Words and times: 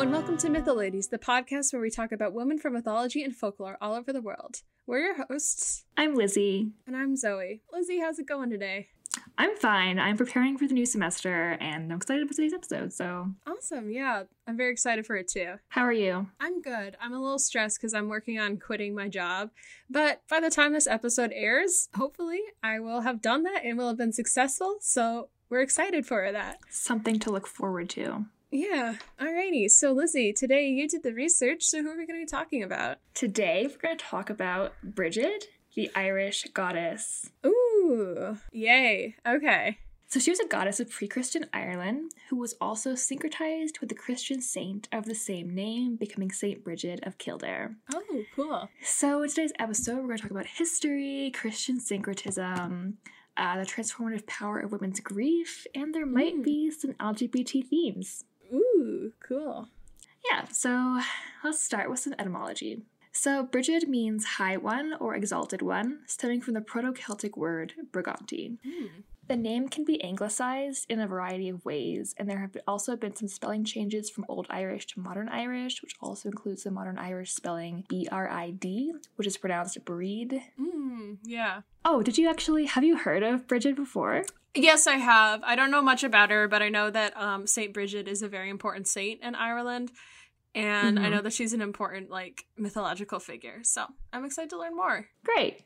Hello, 0.00 0.08
and 0.08 0.12
welcome 0.16 0.38
to 0.38 0.48
Mytholadies, 0.48 1.10
the 1.10 1.18
podcast 1.18 1.74
where 1.74 1.82
we 1.82 1.90
talk 1.90 2.10
about 2.10 2.32
women 2.32 2.56
from 2.58 2.72
mythology 2.72 3.22
and 3.22 3.36
folklore 3.36 3.76
all 3.82 3.92
over 3.92 4.14
the 4.14 4.22
world. 4.22 4.62
We're 4.86 5.00
your 5.00 5.26
hosts, 5.26 5.84
I'm 5.94 6.14
Lizzie. 6.14 6.70
and 6.86 6.96
I'm 6.96 7.16
Zoe. 7.16 7.60
Lizzie, 7.70 8.00
how's 8.00 8.18
it 8.18 8.24
going 8.26 8.48
today? 8.48 8.88
I'm 9.36 9.54
fine. 9.56 9.98
I'm 9.98 10.16
preparing 10.16 10.56
for 10.56 10.66
the 10.66 10.72
new 10.72 10.86
semester 10.86 11.58
and 11.60 11.92
I'm 11.92 11.98
excited 11.98 12.26
for 12.26 12.32
today's 12.32 12.54
episode. 12.54 12.94
So, 12.94 13.26
Awesome, 13.46 13.90
yeah. 13.90 14.22
I'm 14.46 14.56
very 14.56 14.72
excited 14.72 15.04
for 15.04 15.16
it 15.16 15.28
too. 15.28 15.56
how 15.68 15.82
are 15.82 15.92
you? 15.92 16.28
I'm 16.40 16.62
good. 16.62 16.96
I'm 16.98 17.12
a 17.12 17.20
little 17.20 17.38
stressed 17.38 17.76
because 17.78 17.92
I'm 17.92 18.08
working 18.08 18.38
on 18.38 18.56
quitting 18.56 18.94
my 18.94 19.08
job. 19.08 19.50
But 19.90 20.22
by 20.30 20.40
the 20.40 20.48
time 20.48 20.72
this 20.72 20.86
episode 20.86 21.30
airs, 21.34 21.90
hopefully 21.94 22.40
I 22.62 22.80
will 22.80 23.02
have 23.02 23.20
done 23.20 23.42
that 23.42 23.66
and 23.66 23.76
will 23.76 23.88
have 23.88 23.98
been 23.98 24.14
successful. 24.14 24.76
So 24.80 25.28
we're 25.50 25.60
excited 25.60 26.06
for 26.06 26.32
that. 26.32 26.60
Something 26.70 27.18
to 27.18 27.30
look 27.30 27.46
forward 27.46 27.90
to. 27.90 28.24
Yeah. 28.50 28.94
Alrighty. 29.20 29.70
So, 29.70 29.92
Lizzie, 29.92 30.32
today 30.32 30.68
you 30.68 30.88
did 30.88 31.02
the 31.02 31.12
research. 31.14 31.62
So, 31.62 31.82
who 31.82 31.88
are 31.90 31.96
we 31.96 32.06
going 32.06 32.18
to 32.20 32.24
be 32.26 32.30
talking 32.30 32.62
about? 32.62 32.98
Today, 33.14 33.66
we're 33.70 33.78
going 33.78 33.96
to 33.96 34.04
talk 34.04 34.28
about 34.28 34.72
Bridget, 34.82 35.44
the 35.76 35.90
Irish 35.94 36.44
goddess. 36.52 37.30
Ooh. 37.46 38.36
Yay. 38.52 39.14
Okay. 39.26 39.78
So, 40.08 40.18
she 40.18 40.32
was 40.32 40.40
a 40.40 40.48
goddess 40.48 40.80
of 40.80 40.90
pre 40.90 41.06
Christian 41.06 41.46
Ireland 41.52 42.10
who 42.28 42.36
was 42.36 42.56
also 42.60 42.94
syncretized 42.94 43.78
with 43.80 43.88
the 43.88 43.94
Christian 43.94 44.40
saint 44.40 44.88
of 44.90 45.04
the 45.04 45.14
same 45.14 45.54
name, 45.54 45.94
becoming 45.94 46.32
Saint 46.32 46.64
Bridget 46.64 47.00
of 47.04 47.18
Kildare. 47.18 47.76
Oh, 47.94 48.22
cool. 48.34 48.68
So, 48.82 49.22
in 49.22 49.28
today's 49.28 49.52
episode, 49.60 49.98
we're 49.98 50.06
going 50.08 50.16
to 50.16 50.22
talk 50.22 50.30
about 50.32 50.46
history, 50.46 51.30
Christian 51.32 51.78
syncretism, 51.78 52.98
uh, 53.36 53.58
the 53.58 53.64
transformative 53.64 54.26
power 54.26 54.58
of 54.58 54.72
women's 54.72 54.98
grief, 54.98 55.68
and 55.72 55.94
there 55.94 56.04
might 56.06 56.34
Mm. 56.34 56.42
be 56.44 56.70
some 56.72 56.94
LGBT 56.94 57.62
themes. 57.64 58.24
Ooh, 58.52 59.12
cool. 59.26 59.68
Yeah, 60.30 60.46
so 60.48 61.00
let's 61.42 61.62
start 61.62 61.88
with 61.90 61.98
some 62.00 62.14
etymology. 62.18 62.82
So, 63.12 63.42
Brigid 63.42 63.88
means 63.88 64.24
high 64.24 64.56
one 64.56 64.94
or 65.00 65.14
exalted 65.16 65.62
one, 65.62 66.00
stemming 66.06 66.42
from 66.42 66.54
the 66.54 66.60
Proto 66.60 66.92
Celtic 66.92 67.36
word 67.36 67.72
Briganti. 67.90 68.58
The 69.26 69.36
name 69.36 69.68
can 69.68 69.84
be 69.84 70.02
anglicized 70.02 70.86
in 70.88 71.00
a 71.00 71.06
variety 71.06 71.48
of 71.48 71.64
ways, 71.64 72.14
and 72.18 72.28
there 72.28 72.40
have 72.40 72.56
also 72.66 72.96
been 72.96 73.14
some 73.14 73.28
spelling 73.28 73.64
changes 73.64 74.10
from 74.10 74.26
Old 74.28 74.46
Irish 74.50 74.86
to 74.88 75.00
Modern 75.00 75.28
Irish, 75.28 75.82
which 75.82 75.94
also 76.00 76.28
includes 76.28 76.64
the 76.64 76.70
Modern 76.72 76.98
Irish 76.98 77.32
spelling 77.32 77.84
B 77.88 78.08
R 78.10 78.28
I 78.28 78.50
D, 78.50 78.92
which 79.14 79.28
is 79.28 79.36
pronounced 79.36 79.84
breed. 79.84 80.42
Mm, 80.60 81.18
yeah. 81.22 81.62
Oh, 81.84 82.02
did 82.02 82.18
you 82.18 82.28
actually 82.28 82.66
have 82.66 82.82
you 82.82 82.96
heard 82.96 83.22
of 83.22 83.46
Brigid 83.46 83.76
before? 83.76 84.24
Yes, 84.54 84.86
I 84.86 84.96
have. 84.96 85.42
I 85.44 85.54
don't 85.56 85.70
know 85.70 85.82
much 85.82 86.02
about 86.02 86.30
her, 86.30 86.48
but 86.48 86.60
I 86.62 86.68
know 86.68 86.90
that 86.90 87.16
um, 87.16 87.46
Saint 87.46 87.72
Bridget 87.72 88.08
is 88.08 88.22
a 88.22 88.28
very 88.28 88.50
important 88.50 88.88
saint 88.88 89.22
in 89.22 89.34
Ireland, 89.34 89.92
and 90.54 90.98
I 90.98 91.04
Mhm. 91.06 91.10
know 91.12 91.22
that 91.22 91.32
she's 91.32 91.52
an 91.52 91.60
important 91.62 92.10
like 92.10 92.46
mythological 92.56 93.20
figure. 93.20 93.60
So 93.62 93.86
I'm 94.12 94.24
excited 94.24 94.50
to 94.50 94.58
learn 94.58 94.74
more. 94.74 95.08
Great. 95.24 95.62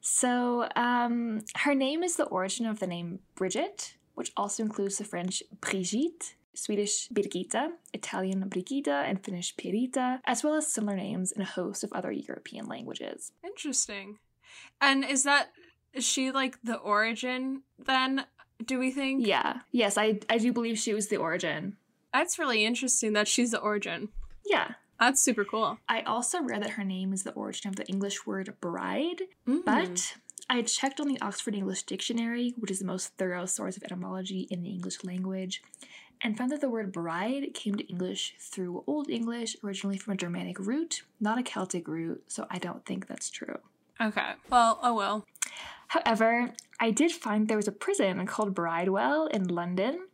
So, 0.00 0.68
um, 0.74 1.42
her 1.58 1.74
name 1.74 2.02
is 2.02 2.16
the 2.16 2.24
origin 2.24 2.66
of 2.66 2.80
the 2.80 2.86
name 2.88 3.20
Bridget, 3.36 3.96
which 4.14 4.32
also 4.36 4.62
includes 4.64 4.98
the 4.98 5.04
French 5.04 5.42
Brigitte, 5.60 6.34
Swedish 6.54 7.08
Birgitta, 7.08 7.72
Italian 7.94 8.48
Brigida, 8.48 9.04
and 9.06 9.24
Finnish 9.24 9.54
Pirita, 9.56 10.20
as 10.24 10.42
well 10.42 10.54
as 10.54 10.72
similar 10.72 10.96
names 10.96 11.30
in 11.32 11.40
a 11.40 11.44
host 11.46 11.84
of 11.84 11.92
other 11.92 12.10
European 12.10 12.66
languages. 12.66 13.32
Interesting. 13.44 14.18
And 14.80 15.04
is 15.04 15.22
that 15.22 15.52
is 15.92 16.04
she 16.04 16.30
like 16.30 16.58
the 16.62 16.76
origin 16.76 17.62
then? 17.78 18.24
Do 18.64 18.78
we 18.78 18.90
think? 18.90 19.26
Yeah. 19.26 19.60
Yes, 19.72 19.98
I, 19.98 20.20
I 20.30 20.38
do 20.38 20.52
believe 20.52 20.78
she 20.78 20.94
was 20.94 21.08
the 21.08 21.16
origin. 21.16 21.76
That's 22.12 22.38
really 22.38 22.64
interesting 22.64 23.12
that 23.14 23.26
she's 23.28 23.50
the 23.50 23.58
origin. 23.60 24.08
Yeah. 24.46 24.72
That's 25.00 25.20
super 25.20 25.44
cool. 25.44 25.78
I 25.88 26.02
also 26.02 26.40
read 26.42 26.62
that 26.62 26.70
her 26.72 26.84
name 26.84 27.12
is 27.12 27.24
the 27.24 27.32
origin 27.32 27.68
of 27.70 27.76
the 27.76 27.86
English 27.86 28.24
word 28.26 28.54
bride, 28.60 29.22
Mm. 29.48 29.64
But 29.64 30.16
I 30.48 30.62
checked 30.62 31.00
on 31.00 31.08
the 31.08 31.20
Oxford 31.20 31.54
English 31.56 31.82
Dictionary, 31.84 32.54
which 32.58 32.70
is 32.70 32.78
the 32.78 32.84
most 32.84 33.16
thorough 33.18 33.46
source 33.46 33.76
of 33.76 33.82
etymology 33.82 34.46
in 34.50 34.62
the 34.62 34.70
English 34.70 35.02
language, 35.02 35.60
and 36.20 36.36
found 36.38 36.52
that 36.52 36.60
the 36.60 36.68
word 36.70 36.92
bride 36.92 37.52
came 37.54 37.74
to 37.76 37.84
English 37.88 38.34
through 38.38 38.84
Old 38.86 39.10
English, 39.10 39.56
originally 39.64 39.98
from 39.98 40.12
a 40.12 40.16
Germanic 40.16 40.58
root, 40.60 41.02
not 41.20 41.38
a 41.38 41.42
Celtic 41.42 41.88
root, 41.88 42.22
so 42.28 42.46
I 42.50 42.58
don't 42.58 42.84
think 42.86 43.08
that's 43.08 43.28
true. 43.30 43.58
okay. 44.00 44.32
Well, 44.50 44.78
oh 44.82 44.94
well. 44.94 45.24
However, 45.92 46.54
I 46.80 46.90
did 46.90 47.12
find 47.12 47.48
there 47.48 47.58
was 47.58 47.68
a 47.68 47.72
prison 47.86 48.24
called 48.26 48.54
Bridewell 48.54 49.26
in 49.26 49.44
London, 49.48 50.06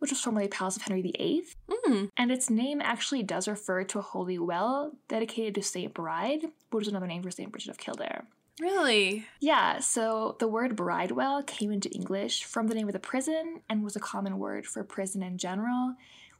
which 0.00 0.10
was 0.10 0.20
formerly 0.20 0.46
a 0.46 0.48
palace 0.48 0.74
of 0.74 0.82
Henry 0.82 1.02
VIII, 1.02 1.44
Mm. 1.68 2.10
and 2.16 2.32
its 2.32 2.50
name 2.50 2.80
actually 2.80 3.22
does 3.22 3.46
refer 3.46 3.84
to 3.84 4.00
a 4.00 4.02
holy 4.02 4.40
well 4.40 4.96
dedicated 5.06 5.54
to 5.54 5.62
Saint 5.62 5.94
Bride, 5.94 6.46
which 6.70 6.82
is 6.82 6.88
another 6.88 7.06
name 7.06 7.22
for 7.22 7.30
Saint 7.30 7.52
Bridget 7.52 7.70
of 7.70 7.78
Kildare. 7.78 8.26
Really? 8.60 9.24
Yeah, 9.38 9.78
so 9.78 10.34
the 10.40 10.48
word 10.48 10.74
bridewell 10.74 11.44
came 11.46 11.70
into 11.70 11.88
English 11.90 12.42
from 12.42 12.66
the 12.66 12.74
name 12.74 12.88
of 12.88 12.92
the 12.92 12.98
prison 12.98 13.62
and 13.68 13.84
was 13.84 13.94
a 13.94 14.00
common 14.00 14.36
word 14.36 14.66
for 14.66 14.82
prison 14.82 15.22
in 15.22 15.38
general, 15.38 15.94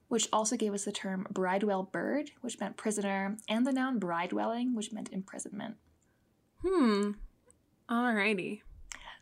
which 0.08 0.28
also 0.32 0.56
gave 0.56 0.74
us 0.74 0.84
the 0.84 0.90
term 0.90 1.28
bridewell 1.30 1.84
bird, 1.84 2.32
which 2.40 2.58
meant 2.58 2.76
prisoner, 2.76 3.36
and 3.48 3.64
the 3.64 3.72
noun 3.72 4.00
bridewelling, 4.00 4.74
which 4.74 4.90
meant 4.90 5.12
imprisonment. 5.12 5.76
Hmm. 6.66 7.12
Alrighty. 7.88 8.62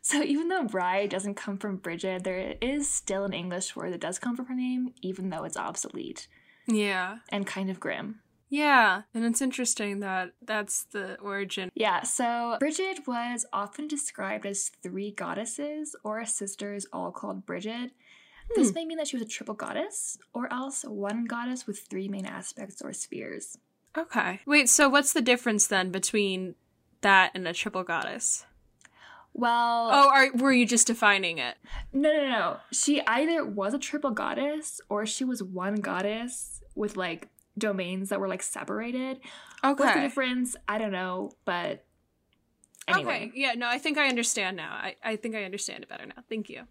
So 0.01 0.23
even 0.23 0.47
though 0.47 0.63
bride 0.63 1.09
doesn't 1.09 1.35
come 1.35 1.57
from 1.57 1.77
Bridget, 1.77 2.23
there 2.23 2.55
is 2.61 2.89
still 2.89 3.25
an 3.25 3.33
English 3.33 3.75
word 3.75 3.93
that 3.93 4.01
does 4.01 4.19
come 4.19 4.35
from 4.35 4.45
her 4.47 4.55
name, 4.55 4.93
even 5.01 5.29
though 5.29 5.43
it's 5.43 5.57
obsolete 5.57 6.27
Yeah. 6.67 7.17
and 7.29 7.45
kind 7.45 7.69
of 7.69 7.79
grim. 7.79 8.21
Yeah, 8.51 9.03
and 9.13 9.23
it's 9.25 9.41
interesting 9.41 9.99
that 9.99 10.33
that's 10.41 10.85
the 10.85 11.19
origin. 11.19 11.69
Yeah, 11.75 12.01
so 12.01 12.57
Bridget 12.59 13.07
was 13.07 13.45
often 13.53 13.87
described 13.87 14.45
as 14.45 14.71
three 14.81 15.11
goddesses 15.11 15.95
or 16.03 16.25
sisters, 16.25 16.87
all 16.91 17.11
called 17.11 17.45
Bridget. 17.45 17.91
This 18.55 18.69
hmm. 18.69 18.75
may 18.75 18.85
mean 18.85 18.97
that 18.97 19.07
she 19.07 19.17
was 19.17 19.23
a 19.23 19.29
triple 19.29 19.53
goddess, 19.53 20.17
or 20.33 20.51
else 20.51 20.81
one 20.81 21.25
goddess 21.25 21.67
with 21.67 21.81
three 21.81 22.07
main 22.07 22.25
aspects 22.25 22.81
or 22.81 22.91
spheres. 22.91 23.59
Okay. 23.95 24.39
Wait, 24.47 24.67
so 24.67 24.89
what's 24.89 25.13
the 25.13 25.21
difference 25.21 25.67
then 25.67 25.91
between 25.91 26.55
that 27.01 27.31
and 27.35 27.47
a 27.47 27.53
triple 27.53 27.83
goddess? 27.83 28.45
Well, 29.33 29.89
Oh, 29.91 30.09
are, 30.09 30.31
were 30.35 30.51
you 30.51 30.65
just 30.65 30.87
defining 30.87 31.37
it? 31.37 31.55
no, 31.93 32.11
no, 32.11 32.27
no. 32.29 32.57
She 32.71 33.01
either 33.01 33.45
was 33.45 33.73
a 33.73 33.79
triple 33.79 34.11
goddess 34.11 34.81
or 34.89 35.05
she 35.05 35.23
was 35.23 35.41
one 35.41 35.75
goddess 35.75 36.61
with 36.75 36.97
like 36.97 37.29
domains 37.57 38.09
that 38.09 38.19
were 38.19 38.27
like 38.27 38.43
separated. 38.43 39.19
Okay. 39.63 39.83
What's 39.83 39.95
the 39.95 40.01
difference? 40.01 40.55
I 40.67 40.77
don't 40.77 40.91
know, 40.91 41.31
but 41.45 41.85
anyway. 42.87 43.27
Okay. 43.29 43.31
Yeah, 43.35 43.53
no, 43.53 43.67
I 43.67 43.77
think 43.77 43.97
I 43.97 44.07
understand 44.07 44.57
now. 44.57 44.71
I, 44.71 44.95
I 45.03 45.15
think 45.15 45.35
I 45.35 45.43
understand 45.43 45.83
it 45.83 45.89
better 45.89 46.05
now. 46.05 46.23
Thank 46.29 46.49
you. 46.49 46.63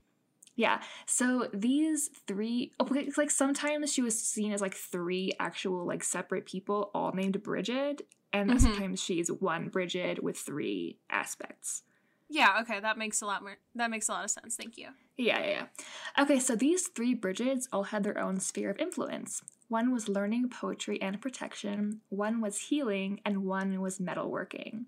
Yeah. 0.57 0.81
So 1.07 1.49
these 1.55 2.11
three, 2.27 2.73
oh, 2.81 2.85
okay, 2.87 3.09
like 3.17 3.31
sometimes 3.31 3.93
she 3.93 4.03
was 4.03 4.21
seen 4.21 4.53
as 4.53 4.61
like 4.61 4.75
three 4.75 5.33
actual 5.39 5.87
like 5.87 6.03
separate 6.03 6.47
people, 6.47 6.91
all 6.95 7.13
named 7.13 7.41
Bridget, 7.43 8.03
and 8.33 8.51
Mhm. 8.51 8.61
sometimes 8.61 9.01
she's 9.03 9.31
one 9.31 9.69
Bridget 9.69 10.23
with 10.23 10.37
three 10.37 10.99
aspects. 11.09 11.83
Yeah, 12.31 12.59
okay, 12.63 12.79
that 12.81 12.99
makes 12.99 13.23
a 13.23 13.27
lot 13.27 13.43
more 13.43 13.57
that 13.75 13.91
makes 13.91 14.09
a 14.09 14.13
lot 14.13 14.25
of 14.25 14.31
sense. 14.31 14.57
Thank 14.57 14.77
you. 14.77 14.89
Yeah, 15.17 15.41
yeah, 15.41 15.49
yeah. 15.49 16.23
Okay, 16.23 16.39
so 16.39 16.55
these 16.55 16.89
three 16.89 17.15
Bridgets 17.15 17.69
all 17.73 17.85
had 17.85 18.05
their 18.05 18.19
own 18.19 18.39
sphere 18.39 18.71
of 18.71 18.79
influence. 18.79 19.43
One 19.69 19.93
was 19.93 20.09
learning, 20.09 20.49
poetry, 20.51 21.01
and 21.03 21.21
protection. 21.21 22.01
One 22.09 22.41
was 22.41 22.59
healing, 22.69 23.21
and 23.25 23.45
one 23.45 23.81
was 23.81 23.99
metalworking. 23.99 24.85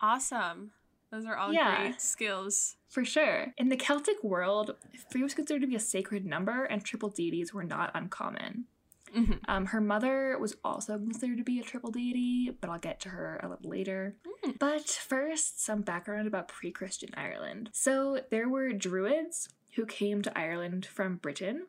Awesome. 0.00 0.72
Those 1.10 1.26
are 1.26 1.36
all 1.36 1.52
Yeah. 1.52 1.80
great 1.88 2.00
skills. 2.00 2.76
For 2.88 3.04
sure. 3.04 3.52
In 3.58 3.68
the 3.68 3.76
Celtic 3.76 4.22
world, 4.22 4.76
three 5.10 5.22
was 5.22 5.34
considered 5.34 5.62
to 5.62 5.66
be 5.66 5.74
a 5.76 5.80
sacred 5.80 6.24
number, 6.24 6.64
and 6.64 6.84
triple 6.84 7.08
deities 7.08 7.52
were 7.52 7.64
not 7.64 7.90
uncommon. 7.94 8.66
Mhm. 9.14 9.40
Um, 9.48 9.66
her 9.66 9.80
mother 9.80 10.38
was 10.38 10.56
also 10.64 10.98
considered 10.98 11.38
to 11.38 11.44
be 11.44 11.60
a 11.60 11.62
triple 11.62 11.90
deity, 11.90 12.56
but 12.60 12.70
I'll 12.70 12.78
get 12.78 13.00
to 13.00 13.10
her 13.10 13.40
a 13.42 13.48
little 13.48 13.70
later. 13.70 14.16
Mm. 14.44 14.58
But 14.58 14.88
first, 14.88 15.62
some 15.62 15.82
background 15.82 16.26
about 16.26 16.48
pre 16.48 16.70
Christian 16.70 17.10
Ireland. 17.16 17.70
So, 17.72 18.20
there 18.30 18.48
were 18.48 18.72
Druids 18.72 19.48
who 19.74 19.86
came 19.86 20.22
to 20.22 20.38
Ireland 20.38 20.86
from 20.86 21.16
Britain, 21.16 21.66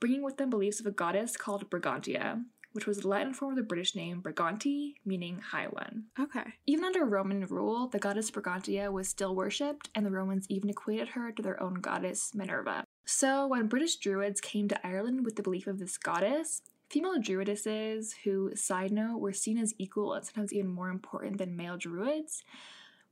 bringing 0.00 0.22
with 0.22 0.36
them 0.36 0.50
beliefs 0.50 0.80
of 0.80 0.86
a 0.86 0.90
goddess 0.90 1.36
called 1.36 1.70
Brigantia, 1.70 2.44
which 2.72 2.86
was 2.86 2.98
the 2.98 3.08
Latin 3.08 3.34
form 3.34 3.52
of 3.52 3.56
the 3.56 3.62
British 3.62 3.94
name 3.94 4.22
Briganti, 4.22 4.94
meaning 5.04 5.38
high 5.38 5.66
one. 5.66 6.04
Okay. 6.18 6.54
Even 6.66 6.84
under 6.84 7.04
Roman 7.04 7.46
rule, 7.46 7.88
the 7.88 7.98
goddess 7.98 8.30
Brigantia 8.30 8.92
was 8.92 9.08
still 9.08 9.34
worshipped, 9.34 9.88
and 9.94 10.04
the 10.04 10.10
Romans 10.10 10.46
even 10.48 10.68
equated 10.70 11.08
her 11.08 11.32
to 11.32 11.42
their 11.42 11.60
own 11.62 11.74
goddess 11.74 12.34
Minerva. 12.34 12.84
So, 13.04 13.46
when 13.46 13.68
British 13.68 13.96
Druids 13.96 14.40
came 14.40 14.68
to 14.68 14.86
Ireland 14.86 15.24
with 15.24 15.36
the 15.36 15.42
belief 15.42 15.66
of 15.66 15.78
this 15.78 15.96
goddess, 15.96 16.60
female 16.88 17.20
Druidesses, 17.20 18.12
who, 18.24 18.54
side 18.54 18.92
note, 18.92 19.18
were 19.18 19.32
seen 19.32 19.58
as 19.58 19.74
equal 19.78 20.14
and 20.14 20.24
sometimes 20.24 20.52
even 20.52 20.68
more 20.68 20.88
important 20.88 21.38
than 21.38 21.56
male 21.56 21.76
Druids, 21.76 22.42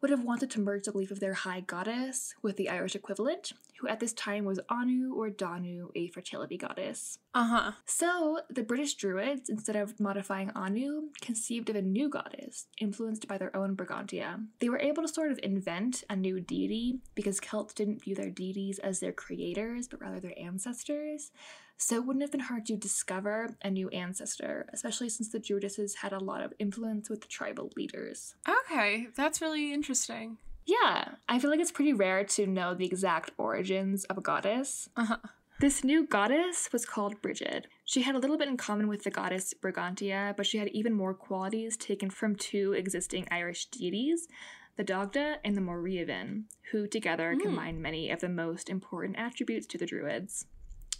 would 0.00 0.11
have 0.11 0.25
wanted 0.25 0.50
to 0.50 0.61
merge 0.61 0.84
the 0.84 0.93
belief 0.93 1.11
of 1.11 1.20
their 1.20 1.34
high 1.34 1.61
goddess 1.61 2.34
with 2.43 2.56
the 2.56 2.69
Irish 2.69 2.94
equivalent, 2.94 3.52
who 3.81 3.88
at 3.88 4.00
this 4.00 4.12
time 4.12 4.44
was 4.44 4.61
Anu 4.69 5.14
or 5.14 5.31
Danu, 5.31 5.88
a 5.94 6.08
fertility 6.08 6.56
goddess. 6.56 7.19
Uh 7.34 7.46
huh. 7.46 7.73
So, 7.87 8.40
the 8.50 8.62
British 8.62 8.94
Druids, 8.94 9.49
instead 9.49 9.76
of 9.76 9.99
modifying 9.99 10.50
Anu, 10.50 11.08
conceived 11.20 11.70
of 11.70 11.76
a 11.76 11.82
new 11.82 12.08
goddess, 12.08 12.67
influenced 12.78 13.26
by 13.26 13.38
their 13.38 13.55
own 13.56 13.75
Brigantia. 13.75 14.44
They 14.61 14.69
were 14.69 14.78
able 14.78 15.02
to 15.02 15.08
sort 15.08 15.32
of 15.32 15.40
invent 15.43 16.05
a 16.08 16.17
new 16.17 16.40
deity 16.40 17.00
because 17.14 17.40
Celts 17.40 17.75
didn't 17.75 18.02
view 18.02 18.14
their 18.14 18.31
deities 18.31 18.78
as 18.78 19.00
their 19.00 19.12
creators, 19.12 19.88
but 19.88 20.00
rather 20.00 20.20
their 20.20 20.38
ancestors. 20.38 21.31
So, 21.78 21.96
it 21.96 22.06
wouldn't 22.06 22.23
have 22.23 22.32
been 22.32 22.40
hard 22.40 22.67
to 22.67 22.76
discover 22.76 23.56
a 23.62 23.70
new 23.70 23.88
ancestor, 23.90 24.67
especially 24.73 25.08
since 25.08 25.28
the 25.28 25.40
Druidesses 25.40 25.96
had 25.96 26.12
a 26.12 26.19
lot 26.19 26.43
of 26.43 26.55
influence 26.58 27.11
with 27.11 27.20
the 27.20 27.28
tribal 27.28 27.70
leaders. 27.76 28.34
Okay, 28.49 29.08
that's 29.14 29.40
really 29.40 29.73
interesting. 29.73 30.38
Yeah, 30.64 31.11
I 31.28 31.38
feel 31.38 31.50
like 31.50 31.61
it's 31.61 31.70
pretty 31.70 31.93
rare 31.93 32.25
to 32.25 32.46
know 32.46 32.75
the 32.75 32.87
exact 32.87 33.31
origins 33.38 34.05
of 34.05 34.19
a 34.19 34.20
goddess. 34.20 34.88
Uh 34.96 35.05
huh. 35.05 35.17
This 35.58 35.82
new 35.82 36.06
goddess 36.06 36.70
was 36.70 36.84
called 36.84 37.23
Brigid. 37.23 37.69
She 37.84 38.02
had 38.02 38.14
a 38.14 38.19
little 38.19 38.37
bit 38.37 38.49
in 38.49 38.58
common 38.58 38.88
with 38.88 39.05
the 39.05 39.11
goddess 39.11 39.55
Brigantia, 39.55 40.34
but 40.37 40.44
she 40.44 40.58
had 40.58 40.69
even 40.69 40.93
more 40.93 41.14
qualities 41.14 41.78
taken 41.78 42.11
from 42.11 42.37
two 42.37 42.73
existing 42.73 43.26
Irish 43.31 43.67
deities, 43.67 44.28
the 44.76 44.84
Dagda 44.84 45.38
and 45.44 45.56
the 45.56 45.62
Morrievin, 45.62 46.43
who 46.73 46.87
together 46.87 47.34
combine 47.40 47.81
many 47.81 48.11
of 48.11 48.20
the 48.20 48.28
most 48.28 48.69
important 48.69 49.17
attributes 49.19 49.67
to 49.69 49.78
the 49.78 49.87
Druids. 49.87 50.44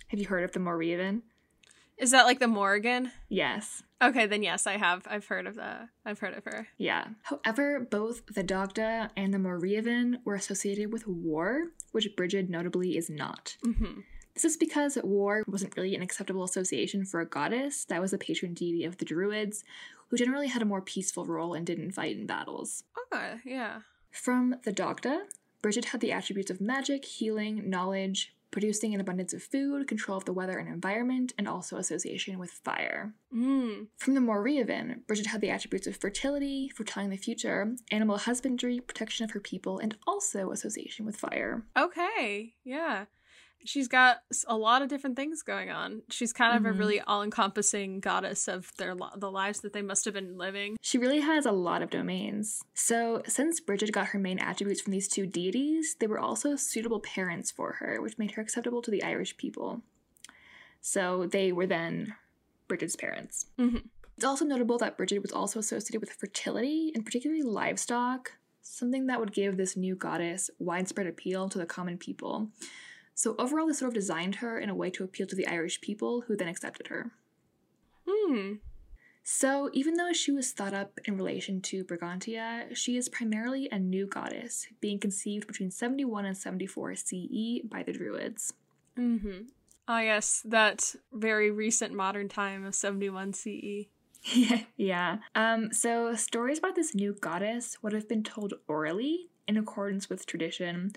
Have 0.09 0.21
you 0.21 0.27
heard 0.27 0.45
of 0.45 0.53
the 0.53 0.61
Morrievin? 0.61 1.23
Is 1.99 2.11
that 2.11 2.27
like 2.27 2.39
the 2.39 2.49
Morgan? 2.49 3.11
Yes. 3.29 3.83
Okay, 4.03 4.27
then 4.27 4.43
yes, 4.43 4.67
I 4.67 4.77
have. 4.77 5.07
I've 5.09 5.27
heard 5.27 5.47
of 5.47 5.55
the. 5.55 5.89
I've 6.05 6.19
heard 6.19 6.35
of 6.35 6.45
her. 6.45 6.69
Yeah. 6.77 7.09
However, 7.23 7.81
both 7.81 8.27
the 8.27 8.43
Dagda 8.43 9.11
and 9.17 9.33
the 9.33 9.39
Morrievin 9.39 10.19
were 10.25 10.35
associated 10.35 10.93
with 10.93 11.07
war, 11.07 11.69
which 11.93 12.15
Brigid 12.15 12.51
notably 12.51 12.97
is 12.97 13.09
not. 13.09 13.57
Mm-hmm. 13.65 14.01
This 14.35 14.45
is 14.45 14.59
because 14.59 14.99
war 15.03 15.43
wasn't 15.49 15.75
really 15.77 15.95
an 15.95 16.03
acceptable 16.03 16.45
association 16.45 17.07
for 17.07 17.21
a 17.21 17.27
goddess 17.27 17.87
that 17.87 18.03
was 18.03 18.11
the 18.11 18.19
patron 18.19 18.53
deity 18.53 18.85
of 18.85 18.99
the 18.99 19.07
Druids, 19.07 19.65
who 20.09 20.19
generally 20.19 20.49
had 20.49 20.61
a 20.61 20.67
more 20.67 20.83
peaceful 20.83 21.25
role 21.25 21.55
and 21.55 21.67
didn't 21.67 21.93
fight 21.93 22.19
in 22.19 22.27
battles. 22.27 22.85
Okay, 23.11 23.37
yeah. 23.47 23.81
From 24.11 24.57
the 24.65 24.73
Dagda, 24.73 25.23
Brigid 25.63 25.87
had 25.87 26.03
the 26.03 26.13
attributes 26.13 26.51
of 26.51 26.61
magic, 26.61 27.07
healing, 27.07 27.69
knowledge, 27.71 28.35
producing 28.57 28.95
an 28.95 29.03
abundance 29.03 29.35
of 29.35 29.43
food, 29.43 29.87
control 29.87 30.17
of 30.17 30.25
the 30.25 30.33
weather 30.33 30.57
and 30.57 30.67
environment, 30.67 31.35
and 31.37 31.47
also 31.47 31.77
association 31.77 32.39
with 32.39 32.51
fire. 32.51 33.13
Mm. 33.31 33.89
From 33.99 34.15
the 34.15 34.21
Morrievin, 34.23 35.07
Bridget 35.07 35.27
had 35.27 35.43
the 35.43 35.51
attributes 35.51 35.87
of 35.87 35.99
fertility, 35.99 36.71
foretelling 36.75 37.11
the 37.11 37.19
future, 37.19 37.75
animal 37.91 38.17
husbandry, 38.17 38.81
protection 38.81 39.25
of 39.25 39.33
her 39.33 39.41
people, 39.41 39.79
and 39.79 39.95
also 40.07 40.53
association 40.53 41.05
with 41.05 41.19
fire. 41.19 41.65
Okay, 41.77 42.55
yeah. 42.65 43.05
She's 43.65 43.89
got 43.89 44.19
a 44.47 44.57
lot 44.57 44.83
of 44.83 44.89
different 44.89 45.17
things 45.17 45.43
going 45.43 45.71
on. 45.71 46.03
She's 46.09 46.33
kind 46.33 46.57
of 46.57 46.63
Mhm. 46.63 46.75
a 46.75 46.79
really 46.79 47.01
all-encompassing 47.01 47.99
goddess 48.01 48.47
of 48.47 48.71
their 48.77 48.95
li- 48.95 49.11
the 49.17 49.31
lives 49.31 49.61
that 49.63 49.73
they 49.73 49.83
must 49.83 50.05
have 50.05 50.15
been 50.15 50.39
living. 50.39 50.77
She 50.81 50.99
really 50.99 51.21
has 51.21 51.47
a 51.47 51.53
lot 51.53 51.83
of 51.83 51.91
domains. 51.91 52.63
So, 52.75 53.23
since 53.27 53.59
Bridget 53.59 53.91
got 53.93 54.09
her 54.09 54.19
main 54.21 54.39
attributes 54.39 54.81
from 54.81 54.93
these 54.93 55.09
two 55.09 55.27
deities, 55.27 55.97
they 55.99 56.07
were 56.07 56.21
also 56.21 56.55
suitable 56.55 57.01
parents 57.01 57.51
for 57.51 57.73
her, 57.81 58.01
which 58.01 58.19
made 58.19 58.33
her 58.33 58.43
acceptable 58.43 58.83
to 58.83 58.91
the 58.91 59.03
Irish 59.03 59.37
people. 59.37 59.83
So, 60.81 61.27
they 61.27 61.51
were 61.51 61.67
then 61.67 62.15
Bridget's 62.69 62.97
parents. 62.97 63.47
Mhm. 63.59 63.89
It's 64.17 64.25
also 64.25 64.45
notable 64.45 64.79
that 64.79 64.97
Bridget 64.97 65.21
was 65.23 65.33
also 65.33 65.59
associated 65.59 66.01
with 66.01 66.13
fertility, 66.13 66.93
and 66.95 67.05
particularly 67.05 67.43
livestock, 67.43 68.33
something 68.63 69.07
that 69.07 69.21
would 69.21 69.33
give 69.33 69.57
this 69.57 69.77
new 69.77 69.95
goddess 69.95 70.51
widespread 70.59 71.07
appeal 71.07 71.49
to 71.49 71.59
the 71.59 71.67
common 71.67 71.99
people. 71.99 72.51
So, 73.17 73.35
overall, 73.39 73.67
they 73.67 73.73
sort 73.73 73.89
of 73.89 73.95
designed 73.95 74.37
her 74.37 74.61
in 74.61 74.69
a 74.69 74.75
way 74.75 74.91
to 74.91 75.03
appeal 75.03 75.27
to 75.27 75.35
the 75.35 75.47
Irish 75.47 75.81
people, 75.81 76.25
who 76.27 76.37
then 76.37 76.49
accepted 76.49 76.89
her. 76.89 77.13
Hmm. 78.07 78.57
So, 79.25 79.71
even 79.73 79.95
though 79.95 80.13
she 80.13 80.31
was 80.31 80.53
thought 80.53 80.75
up 80.75 81.01
in 81.07 81.17
relation 81.17 81.63
to 81.63 81.83
Brigantia, 81.83 82.77
she 82.77 82.99
is 82.99 83.09
primarily 83.09 83.71
a 83.73 83.79
new 83.79 84.07
goddess, 84.07 84.67
being 84.83 84.99
conceived 84.99 85.47
between 85.47 85.71
71 85.71 86.27
and 86.27 86.37
74 86.37 86.95
CE 86.95 87.63
by 87.65 87.83
the 87.83 87.95
Druids. 87.95 88.53
Mm-hmm. 88.99 89.47
Ah, 89.89 90.01
yes, 90.01 90.43
that 90.45 90.95
very 91.11 91.51
recent 91.51 91.95
modern 91.95 92.29
time 92.29 92.67
of 92.67 92.75
71 92.75 93.33
CE. 93.33 93.87
yeah. 94.77 95.21
Um, 95.35 95.73
so, 95.73 96.15
stories 96.15 96.59
about 96.59 96.75
this 96.75 96.95
new 96.95 97.15
goddess 97.15 97.79
would 97.83 97.95
have 97.95 98.09
been 98.09 98.23
told 98.23 98.53
orally 98.69 99.31
in 99.49 99.57
accordance 99.57 100.11
with 100.11 100.27
tradition. 100.27 100.93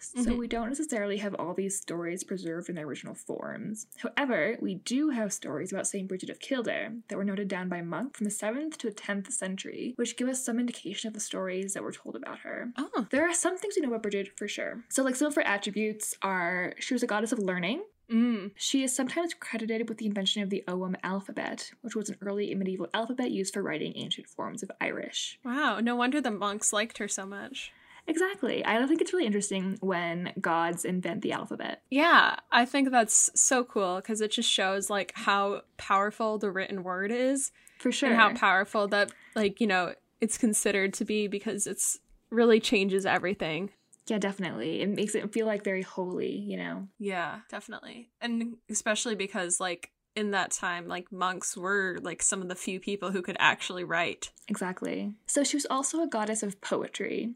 So, 0.00 0.30
Mhm. 0.32 0.38
we 0.38 0.46
don't 0.46 0.68
necessarily 0.68 1.18
have 1.18 1.34
all 1.34 1.54
these 1.54 1.76
stories 1.76 2.24
preserved 2.24 2.68
in 2.68 2.74
their 2.76 2.86
original 2.86 3.14
forms. 3.14 3.86
However, 3.98 4.56
we 4.60 4.76
do 4.76 5.10
have 5.10 5.32
stories 5.32 5.72
about 5.72 5.86
St. 5.86 6.06
Bridget 6.08 6.30
of 6.30 6.38
Kildare 6.40 6.94
that 7.08 7.16
were 7.16 7.24
noted 7.24 7.48
down 7.48 7.68
by 7.68 7.82
monks 7.82 8.18
from 8.18 8.24
the 8.24 8.30
7th 8.30 8.78
to 8.78 8.88
the 8.88 8.94
10th 8.94 9.32
century, 9.32 9.94
which 9.96 10.16
give 10.16 10.28
us 10.28 10.44
some 10.44 10.58
indication 10.60 11.08
of 11.08 11.14
the 11.14 11.20
stories 11.20 11.74
that 11.74 11.82
were 11.82 11.92
told 11.92 12.16
about 12.16 12.40
her. 12.40 12.72
Oh. 12.76 13.06
There 13.10 13.28
are 13.28 13.34
some 13.34 13.58
things 13.58 13.74
we 13.76 13.82
know 13.82 13.88
about 13.88 14.02
Bridget 14.02 14.36
for 14.36 14.48
sure. 14.48 14.84
So, 14.88 15.02
like, 15.02 15.16
some 15.16 15.28
of 15.28 15.34
her 15.34 15.46
attributes 15.46 16.14
are 16.22 16.74
she 16.78 16.94
was 16.94 17.02
a 17.02 17.06
goddess 17.06 17.32
of 17.32 17.38
learning. 17.38 17.82
Mm. 18.10 18.52
She 18.56 18.82
is 18.82 18.94
sometimes 18.94 19.34
credited 19.34 19.86
with 19.88 19.98
the 19.98 20.06
invention 20.06 20.42
of 20.42 20.48
the 20.48 20.64
Ogham 20.66 20.96
alphabet, 21.02 21.72
which 21.82 21.94
was 21.94 22.08
an 22.08 22.16
early 22.22 22.54
medieval 22.54 22.88
alphabet 22.94 23.30
used 23.30 23.52
for 23.52 23.62
writing 23.62 23.92
ancient 23.96 24.26
forms 24.28 24.62
of 24.62 24.70
Irish. 24.80 25.38
Wow, 25.44 25.80
no 25.80 25.94
wonder 25.94 26.18
the 26.20 26.30
monks 26.30 26.72
liked 26.72 26.96
her 26.98 27.08
so 27.08 27.26
much. 27.26 27.70
Exactly. 28.08 28.64
I 28.64 28.84
think 28.86 29.00
it's 29.00 29.12
really 29.12 29.26
interesting 29.26 29.76
when 29.80 30.32
gods 30.40 30.84
invent 30.84 31.22
the 31.22 31.32
alphabet. 31.32 31.82
Yeah, 31.90 32.36
I 32.50 32.64
think 32.64 32.90
that's 32.90 33.30
so 33.34 33.62
cool 33.64 33.96
because 33.96 34.20
it 34.20 34.32
just 34.32 34.50
shows 34.50 34.88
like 34.90 35.12
how 35.14 35.62
powerful 35.76 36.38
the 36.38 36.50
written 36.50 36.82
word 36.82 37.12
is 37.12 37.52
For 37.78 37.92
sure. 37.92 38.08
and 38.08 38.18
how 38.18 38.32
powerful 38.34 38.88
that 38.88 39.12
like, 39.36 39.60
you 39.60 39.66
know, 39.66 39.94
it's 40.20 40.38
considered 40.38 40.94
to 40.94 41.04
be 41.04 41.28
because 41.28 41.66
it's 41.66 41.98
really 42.30 42.58
changes 42.60 43.06
everything. 43.06 43.70
yeah, 44.06 44.18
definitely. 44.18 44.80
It 44.80 44.88
makes 44.88 45.14
it 45.14 45.30
feel 45.32 45.46
like 45.46 45.62
very 45.62 45.82
holy, 45.82 46.32
you 46.34 46.56
know? 46.56 46.88
Yeah, 46.98 47.40
definitely. 47.50 48.10
And 48.22 48.56
especially 48.70 49.14
because 49.14 49.60
like 49.60 49.90
in 50.16 50.30
that 50.32 50.50
time 50.50 50.88
like 50.88 51.12
monks 51.12 51.56
were 51.56 51.98
like 52.02 52.22
some 52.22 52.40
of 52.42 52.48
the 52.48 52.54
few 52.56 52.80
people 52.80 53.10
who 53.12 53.22
could 53.22 53.36
actually 53.38 53.84
write. 53.84 54.30
Exactly. 54.48 55.12
So 55.26 55.44
she 55.44 55.56
was 55.56 55.66
also 55.70 56.02
a 56.02 56.08
goddess 56.08 56.42
of 56.42 56.60
poetry. 56.62 57.34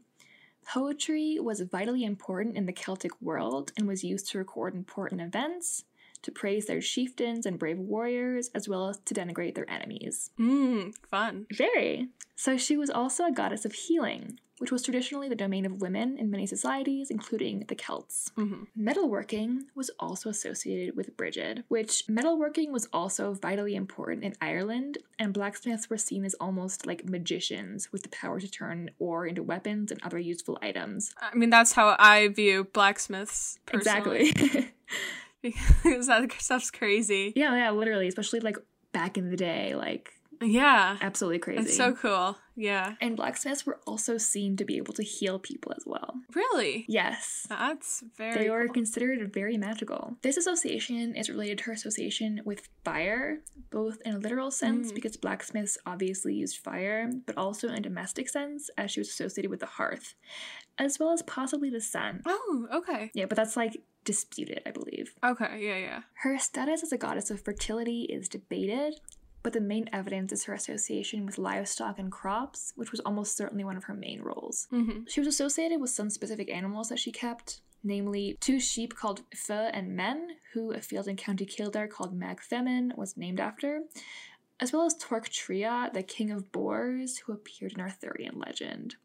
Poetry 0.65 1.37
was 1.39 1.61
vitally 1.61 2.03
important 2.03 2.55
in 2.55 2.65
the 2.65 2.73
Celtic 2.73 3.11
world 3.21 3.71
and 3.77 3.87
was 3.87 4.03
used 4.03 4.29
to 4.29 4.37
record 4.37 4.73
important 4.73 5.21
events, 5.21 5.83
to 6.21 6.31
praise 6.31 6.65
their 6.65 6.79
chieftains 6.79 7.45
and 7.45 7.59
brave 7.59 7.77
warriors, 7.77 8.49
as 8.55 8.67
well 8.67 8.89
as 8.89 8.97
to 9.05 9.13
denigrate 9.13 9.55
their 9.55 9.69
enemies. 9.69 10.31
Mm, 10.39 10.95
fun. 11.09 11.45
Very. 11.51 12.07
So 12.35 12.57
she 12.57 12.77
was 12.77 12.89
also 12.89 13.25
a 13.25 13.31
goddess 13.31 13.65
of 13.65 13.73
healing, 13.73 14.39
which 14.59 14.71
was 14.71 14.83
traditionally 14.83 15.29
the 15.29 15.35
domain 15.35 15.65
of 15.65 15.81
women 15.81 16.17
in 16.17 16.29
many 16.29 16.45
societies, 16.45 17.09
including 17.09 17.65
the 17.67 17.75
Celts. 17.75 18.31
hmm 18.35 18.63
Metalworking 18.79 19.61
was 19.75 19.89
also 19.99 20.29
associated 20.29 20.95
with 20.95 21.15
Brigid, 21.17 21.63
which 21.67 22.05
metalworking 22.07 22.71
was 22.71 22.87
also 22.93 23.33
vitally 23.33 23.75
important 23.75 24.23
in 24.23 24.35
Ireland, 24.41 24.97
and 25.19 25.33
blacksmiths 25.33 25.89
were 25.89 25.97
seen 25.97 26.25
as 26.25 26.35
almost 26.35 26.85
like 26.85 27.05
magicians 27.05 27.91
with 27.91 28.03
the 28.03 28.09
power 28.09 28.39
to 28.39 28.49
turn 28.49 28.91
ore 28.99 29.25
into 29.25 29.43
weapons 29.43 29.91
and 29.91 30.01
other 30.03 30.19
useful 30.19 30.57
items. 30.61 31.13
I 31.21 31.35
mean 31.35 31.49
that's 31.49 31.73
how 31.73 31.95
I 31.99 32.27
view 32.29 32.65
blacksmiths 32.65 33.57
personally. 33.65 34.29
Exactly. 34.29 34.71
because 35.83 36.07
that 36.07 36.31
stuff's 36.39 36.71
crazy. 36.71 37.33
yeah, 37.35 37.55
yeah, 37.55 37.71
literally, 37.71 38.07
especially 38.07 38.39
like 38.39 38.57
back 38.93 39.17
in 39.17 39.29
the 39.29 39.35
day, 39.35 39.75
like 39.75 40.13
Yeah. 40.43 40.97
absolutely 41.01 41.39
crazy. 41.39 41.61
It's 41.63 41.75
so 41.77 41.93
cool. 41.93 42.37
Yeah. 42.55 42.93
and 43.01 43.15
blacksmiths 43.17 43.65
were 43.65 43.79
also 43.87 44.19
seen 44.19 44.57
to 44.57 44.65
be 44.65 44.77
able 44.77 44.93
to 44.93 45.03
heal 45.03 45.39
people 45.39 45.73
as 45.75 45.83
well. 45.87 46.13
Really? 46.35 46.85
Yes. 46.87 47.47
That's 47.49 48.03
very 48.15 48.43
They 48.43 48.49
were 48.51 48.65
cool. 48.67 48.73
considered 48.75 49.33
very 49.33 49.57
magical. 49.57 50.17
This 50.21 50.37
association 50.37 51.15
is 51.15 51.29
related 51.29 51.57
to 51.59 51.63
her 51.65 51.71
association 51.73 52.41
with 52.45 52.69
fire, 52.85 53.39
both 53.71 53.97
in 54.05 54.13
a 54.13 54.19
literal 54.19 54.51
sense, 54.51 54.91
Mm. 54.91 54.95
because 54.95 55.17
blacksmiths 55.17 55.79
obviously 55.87 56.35
used 56.35 56.57
fire, 56.57 57.09
but 57.25 57.35
also 57.37 57.69
in 57.69 57.73
a 57.73 57.79
domestic 57.81 58.29
sense, 58.29 58.69
as 58.77 58.91
she 58.91 58.99
was 58.99 59.09
associated 59.09 59.49
with 59.49 59.59
the 59.61 59.65
hearth, 59.65 60.13
as 60.77 60.99
well 60.99 61.11
as 61.11 61.23
possibly 61.23 61.71
the 61.71 61.81
sun. 61.81 62.21
Oh, 62.27 62.67
okay. 62.71 63.09
Yeah, 63.15 63.25
but 63.25 63.35
that's 63.35 63.57
like 63.57 63.81
disputed, 64.03 64.61
I 64.65 64.69
believe. 64.71 65.15
Okay, 65.23 65.59
yeah, 65.65 65.77
yeah. 65.77 66.01
Her 66.21 66.37
status 66.37 66.83
as 66.83 66.91
a 66.91 66.97
goddess 66.97 67.31
of 67.31 67.41
fertility 67.41 68.03
is 68.03 68.27
debated. 68.29 68.99
But 69.43 69.53
the 69.53 69.61
main 69.61 69.89
evidence 69.93 70.31
is 70.31 70.45
her 70.45 70.53
association 70.53 71.25
with 71.25 71.37
livestock 71.37 71.99
and 71.99 72.11
crops, 72.11 72.73
which 72.75 72.91
was 72.91 73.01
almost 73.01 73.37
certainly 73.37 73.63
one 73.63 73.77
of 73.77 73.83
her 73.85 73.93
main 73.93 74.21
roles. 74.21 74.67
Mm-hmm. 74.71 75.01
She 75.07 75.19
was 75.19 75.27
associated 75.27 75.79
with 75.81 75.89
some 75.91 76.09
specific 76.09 76.49
animals 76.49 76.89
that 76.89 76.99
she 76.99 77.11
kept, 77.11 77.59
namely 77.83 78.37
two 78.39 78.59
sheep 78.59 78.95
called 78.95 79.21
Fe 79.35 79.69
and 79.73 79.95
Men, 79.95 80.29
who 80.53 80.71
a 80.71 80.81
field 80.81 81.07
in 81.07 81.17
County 81.17 81.45
Kildare 81.45 81.87
called 81.87 82.17
Magfemin 82.17 82.97
was 82.97 83.17
named 83.17 83.39
after, 83.39 83.81
as 84.59 84.71
well 84.71 84.85
as 84.85 84.95
Torc 84.95 85.27
Tria, 85.29 85.89
the 85.93 86.03
king 86.03 86.31
of 86.31 86.51
boars, 86.51 87.17
who 87.19 87.33
appeared 87.33 87.73
in 87.73 87.81
Arthurian 87.81 88.39
legend. 88.39 88.95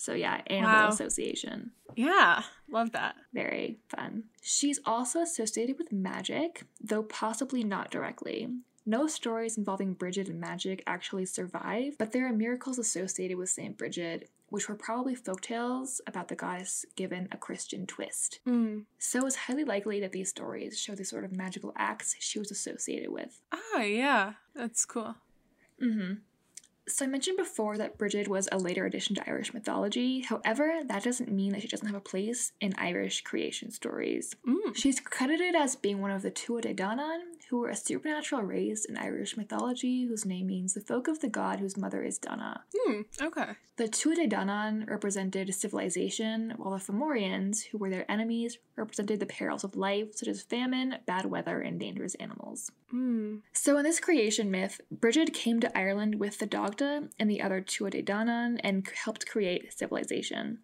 So 0.00 0.14
yeah, 0.14 0.42
animal 0.46 0.70
Wow. 0.76 0.88
association. 0.90 1.72
Yeah, 1.96 2.44
love 2.70 2.92
that. 2.92 3.16
Very 3.34 3.80
fun. 3.88 4.24
She's 4.40 4.78
also 4.86 5.20
associated 5.22 5.76
with 5.76 5.90
magic, 5.90 6.62
though 6.80 7.02
possibly 7.02 7.64
not 7.64 7.90
directly. 7.90 8.48
No 8.88 9.06
stories 9.06 9.58
involving 9.58 9.92
Bridget 9.92 10.28
and 10.28 10.40
magic 10.40 10.82
actually 10.86 11.26
survive, 11.26 11.98
but 11.98 12.12
there 12.12 12.26
are 12.26 12.32
miracles 12.32 12.78
associated 12.78 13.36
with 13.36 13.50
St. 13.50 13.76
Bridget, 13.76 14.30
which 14.48 14.66
were 14.66 14.74
probably 14.74 15.14
folktales 15.14 16.00
about 16.06 16.28
the 16.28 16.34
goddess 16.34 16.86
given 16.96 17.28
a 17.30 17.36
Christian 17.36 17.86
twist. 17.86 18.40
Mm. 18.48 18.84
So 18.98 19.26
it's 19.26 19.36
highly 19.36 19.64
likely 19.64 20.00
that 20.00 20.12
these 20.12 20.30
stories 20.30 20.80
show 20.80 20.94
the 20.94 21.04
sort 21.04 21.26
of 21.26 21.36
magical 21.36 21.74
acts 21.76 22.16
she 22.18 22.38
was 22.38 22.50
associated 22.50 23.10
with. 23.10 23.42
Oh, 23.52 23.82
yeah, 23.82 24.32
that's 24.54 24.86
cool. 24.86 25.16
Mm-hmm. 25.82 26.14
So 26.88 27.04
I 27.04 27.08
mentioned 27.08 27.36
before 27.36 27.76
that 27.76 27.98
Bridget 27.98 28.26
was 28.26 28.48
a 28.50 28.56
later 28.56 28.86
addition 28.86 29.14
to 29.16 29.28
Irish 29.28 29.52
mythology. 29.52 30.20
However, 30.22 30.80
that 30.86 31.04
doesn't 31.04 31.30
mean 31.30 31.52
that 31.52 31.60
she 31.60 31.68
doesn't 31.68 31.86
have 31.86 31.94
a 31.94 32.00
place 32.00 32.52
in 32.62 32.72
Irish 32.78 33.20
creation 33.20 33.70
stories. 33.70 34.34
Mm. 34.46 34.74
She's 34.74 34.98
credited 34.98 35.54
as 35.54 35.76
being 35.76 36.00
one 36.00 36.10
of 36.10 36.22
the 36.22 36.30
Tuatha 36.30 36.74
Dé 36.74 36.74
Danann, 36.74 37.20
who 37.48 37.60
were 37.60 37.70
a 37.70 37.76
supernatural 37.76 38.42
race 38.42 38.84
in 38.84 38.96
Irish 38.96 39.36
mythology 39.36 40.06
whose 40.06 40.26
name 40.26 40.46
means 40.46 40.74
the 40.74 40.80
folk 40.80 41.08
of 41.08 41.20
the 41.20 41.28
god 41.28 41.60
whose 41.60 41.76
mother 41.76 42.02
is 42.02 42.18
Dana. 42.18 42.64
Hmm. 42.76 43.02
Okay. 43.20 43.52
The 43.76 43.84
Tuatha 43.84 44.26
Dé 44.26 44.32
Danann 44.32 44.88
represented 44.88 45.54
civilization, 45.54 46.54
while 46.56 46.72
the 46.72 46.78
Fomorians, 46.78 47.62
who 47.64 47.78
were 47.78 47.90
their 47.90 48.10
enemies, 48.10 48.58
represented 48.76 49.20
the 49.20 49.26
perils 49.26 49.64
of 49.64 49.76
life, 49.76 50.14
such 50.14 50.28
as 50.28 50.42
famine, 50.42 50.96
bad 51.06 51.26
weather, 51.26 51.60
and 51.60 51.78
dangerous 51.78 52.14
animals. 52.16 52.70
Hmm. 52.90 53.36
So 53.52 53.78
in 53.78 53.84
this 53.84 54.00
creation 54.00 54.50
myth, 54.50 54.80
Bridget 54.90 55.32
came 55.32 55.60
to 55.60 55.78
Ireland 55.78 56.16
with 56.16 56.38
the 56.38 56.46
Dagda 56.46 57.08
and 57.18 57.30
the 57.30 57.40
other 57.40 57.62
Tuatha 57.62 57.94
Dé 57.94 58.04
Danann 58.04 58.60
and 58.64 58.86
helped 59.04 59.28
create 59.28 59.72
civilization. 59.72 60.58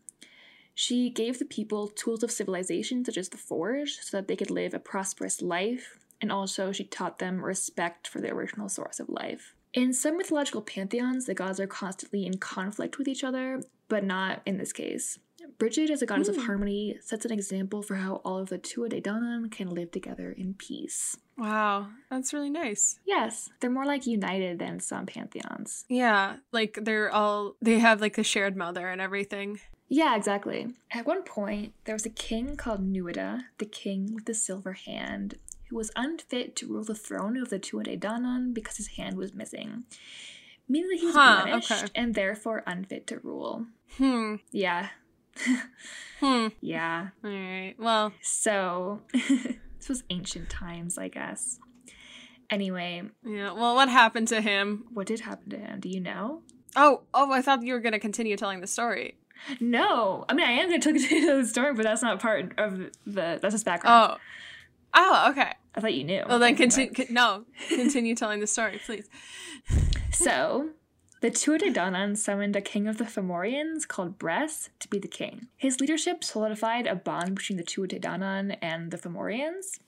She 0.74 1.08
gave 1.08 1.38
the 1.38 1.44
people 1.44 1.86
tools 1.88 2.24
of 2.24 2.32
civilization 2.32 3.04
such 3.04 3.16
as 3.16 3.28
the 3.28 3.36
forge 3.36 3.92
so 4.00 4.16
that 4.16 4.26
they 4.26 4.34
could 4.34 4.50
live 4.50 4.74
a 4.74 4.80
prosperous 4.80 5.40
life, 5.40 6.00
and 6.20 6.30
also 6.32 6.72
she 6.72 6.84
taught 6.84 7.18
them 7.18 7.44
respect 7.44 8.06
for 8.08 8.20
the 8.20 8.30
original 8.30 8.68
source 8.68 9.00
of 9.00 9.08
life. 9.08 9.54
In 9.72 9.92
some 9.92 10.16
mythological 10.16 10.62
pantheons, 10.62 11.26
the 11.26 11.34
gods 11.34 11.58
are 11.58 11.66
constantly 11.66 12.24
in 12.26 12.38
conflict 12.38 12.96
with 12.98 13.08
each 13.08 13.24
other, 13.24 13.60
but 13.88 14.04
not 14.04 14.40
in 14.46 14.56
this 14.58 14.72
case. 14.72 15.18
Bridget, 15.58 15.90
as 15.90 16.00
a 16.00 16.06
goddess 16.06 16.28
Hmm. 16.28 16.38
of 16.38 16.46
harmony, 16.46 16.96
sets 17.02 17.24
an 17.24 17.32
example 17.32 17.82
for 17.82 17.96
how 17.96 18.16
all 18.24 18.38
of 18.38 18.48
the 18.48 18.58
Tuatha 18.58 18.94
Dé 18.94 19.02
Danann 19.02 19.50
can 19.50 19.68
live 19.68 19.90
together 19.90 20.32
in 20.32 20.54
peace. 20.54 21.16
Wow, 21.36 21.88
that's 22.10 22.32
really 22.32 22.50
nice. 22.50 22.98
Yes, 23.04 23.50
they're 23.60 23.68
more 23.70 23.84
like 23.84 24.06
united 24.06 24.58
than 24.58 24.80
some 24.80 25.06
pantheons. 25.06 25.84
Yeah, 25.88 26.36
like 26.52 26.78
they're 26.82 27.10
all 27.12 27.56
they 27.60 27.78
have 27.80 28.00
like 28.00 28.16
a 28.16 28.22
shared 28.24 28.56
mother 28.56 28.88
and 28.88 29.00
everything. 29.00 29.60
Yeah, 29.88 30.16
exactly. 30.16 30.68
At 30.90 31.06
one 31.06 31.22
point, 31.24 31.74
there 31.84 31.94
was 31.94 32.06
a 32.06 32.10
king 32.10 32.56
called 32.56 32.80
Nuada, 32.80 33.42
the 33.58 33.66
king 33.66 34.14
with 34.14 34.24
the 34.24 34.34
silver 34.34 34.72
hand, 34.72 35.34
who 35.70 35.76
was 35.76 35.90
unfit 35.96 36.54
to 36.56 36.66
rule 36.68 36.84
the 36.84 36.94
throne 36.94 37.36
of 37.36 37.50
the 37.50 37.58
Tuatha 37.58 38.52
because 38.54 38.76
his 38.76 38.88
hand 38.88 39.16
was 39.16 39.34
missing. 39.34 39.84
Meaning 40.68 40.90
that 40.90 40.98
he 41.00 41.06
was 41.06 41.14
Huh, 41.14 41.42
blemished 41.44 41.72
okay. 41.72 41.86
and 41.94 42.14
therefore 42.14 42.62
unfit 42.66 43.06
to 43.08 43.18
rule. 43.18 43.66
Hmm. 43.98 44.36
Yeah, 44.50 44.88
Hmm. 46.20 46.48
yeah. 46.60 47.08
All 47.22 47.30
right. 47.30 47.74
Well, 47.78 48.12
So, 48.22 49.02
this 49.12 49.88
was 49.88 50.04
ancient 50.10 50.48
times, 50.48 50.96
I 50.96 51.08
guess. 51.08 51.58
Anyway, 52.50 53.02
yeah. 53.24 53.52
Well, 53.52 53.74
what 53.74 53.88
happened 53.88 54.28
to 54.28 54.40
him? 54.40 54.84
what 54.92 55.06
did 55.06 55.20
happen 55.20 55.50
to 55.50 55.58
him? 55.58 55.80
Do 55.80 55.88
you 55.88 56.00
know? 56.00 56.42
Oh, 56.76 57.02
oh, 57.12 57.30
I 57.32 57.40
thought 57.42 57.62
you 57.62 57.72
were 57.72 57.80
gonna 57.80 57.98
continue 57.98 58.36
telling 58.36 58.60
the 58.60 58.66
story. 58.66 59.16
No, 59.60 60.24
I 60.28 60.34
mean 60.34 60.46
I 60.46 60.52
am 60.52 60.68
going 60.68 60.80
to 60.80 60.92
continue 60.92 61.26
you 61.26 61.42
the 61.42 61.46
story, 61.48 61.74
but 61.74 61.82
that's 61.82 62.02
not 62.02 62.20
part 62.20 62.54
of 62.58 62.78
the. 63.04 63.38
That's 63.42 63.52
his 63.52 63.64
background. 63.64 64.12
Oh. 64.14 64.18
Oh, 64.94 65.26
okay. 65.30 65.52
I 65.74 65.80
thought 65.80 65.94
you 65.94 66.04
knew. 66.04 66.22
Well, 66.28 66.38
then 66.38 66.56
continue. 66.56 66.92
right. 66.96 67.10
no, 67.10 67.44
continue 67.68 68.14
telling 68.14 68.40
the 68.40 68.46
story, 68.46 68.80
please. 68.84 69.08
So, 70.12 70.70
the 71.20 71.30
Tuatha 71.32 72.16
summoned 72.16 72.54
a 72.54 72.60
king 72.60 72.86
of 72.86 72.98
the 72.98 73.04
Fomorians 73.04 73.84
called 73.88 74.16
Bress 74.16 74.70
to 74.78 74.86
be 74.88 75.00
the 75.00 75.08
king. 75.08 75.48
His 75.56 75.80
leadership 75.80 76.22
solidified 76.22 76.86
a 76.86 76.94
bond 76.94 77.34
between 77.34 77.56
the 77.56 77.64
Tuatha 77.64 78.56
and 78.62 78.90
the 78.92 78.96
Fomorians, 78.96 79.80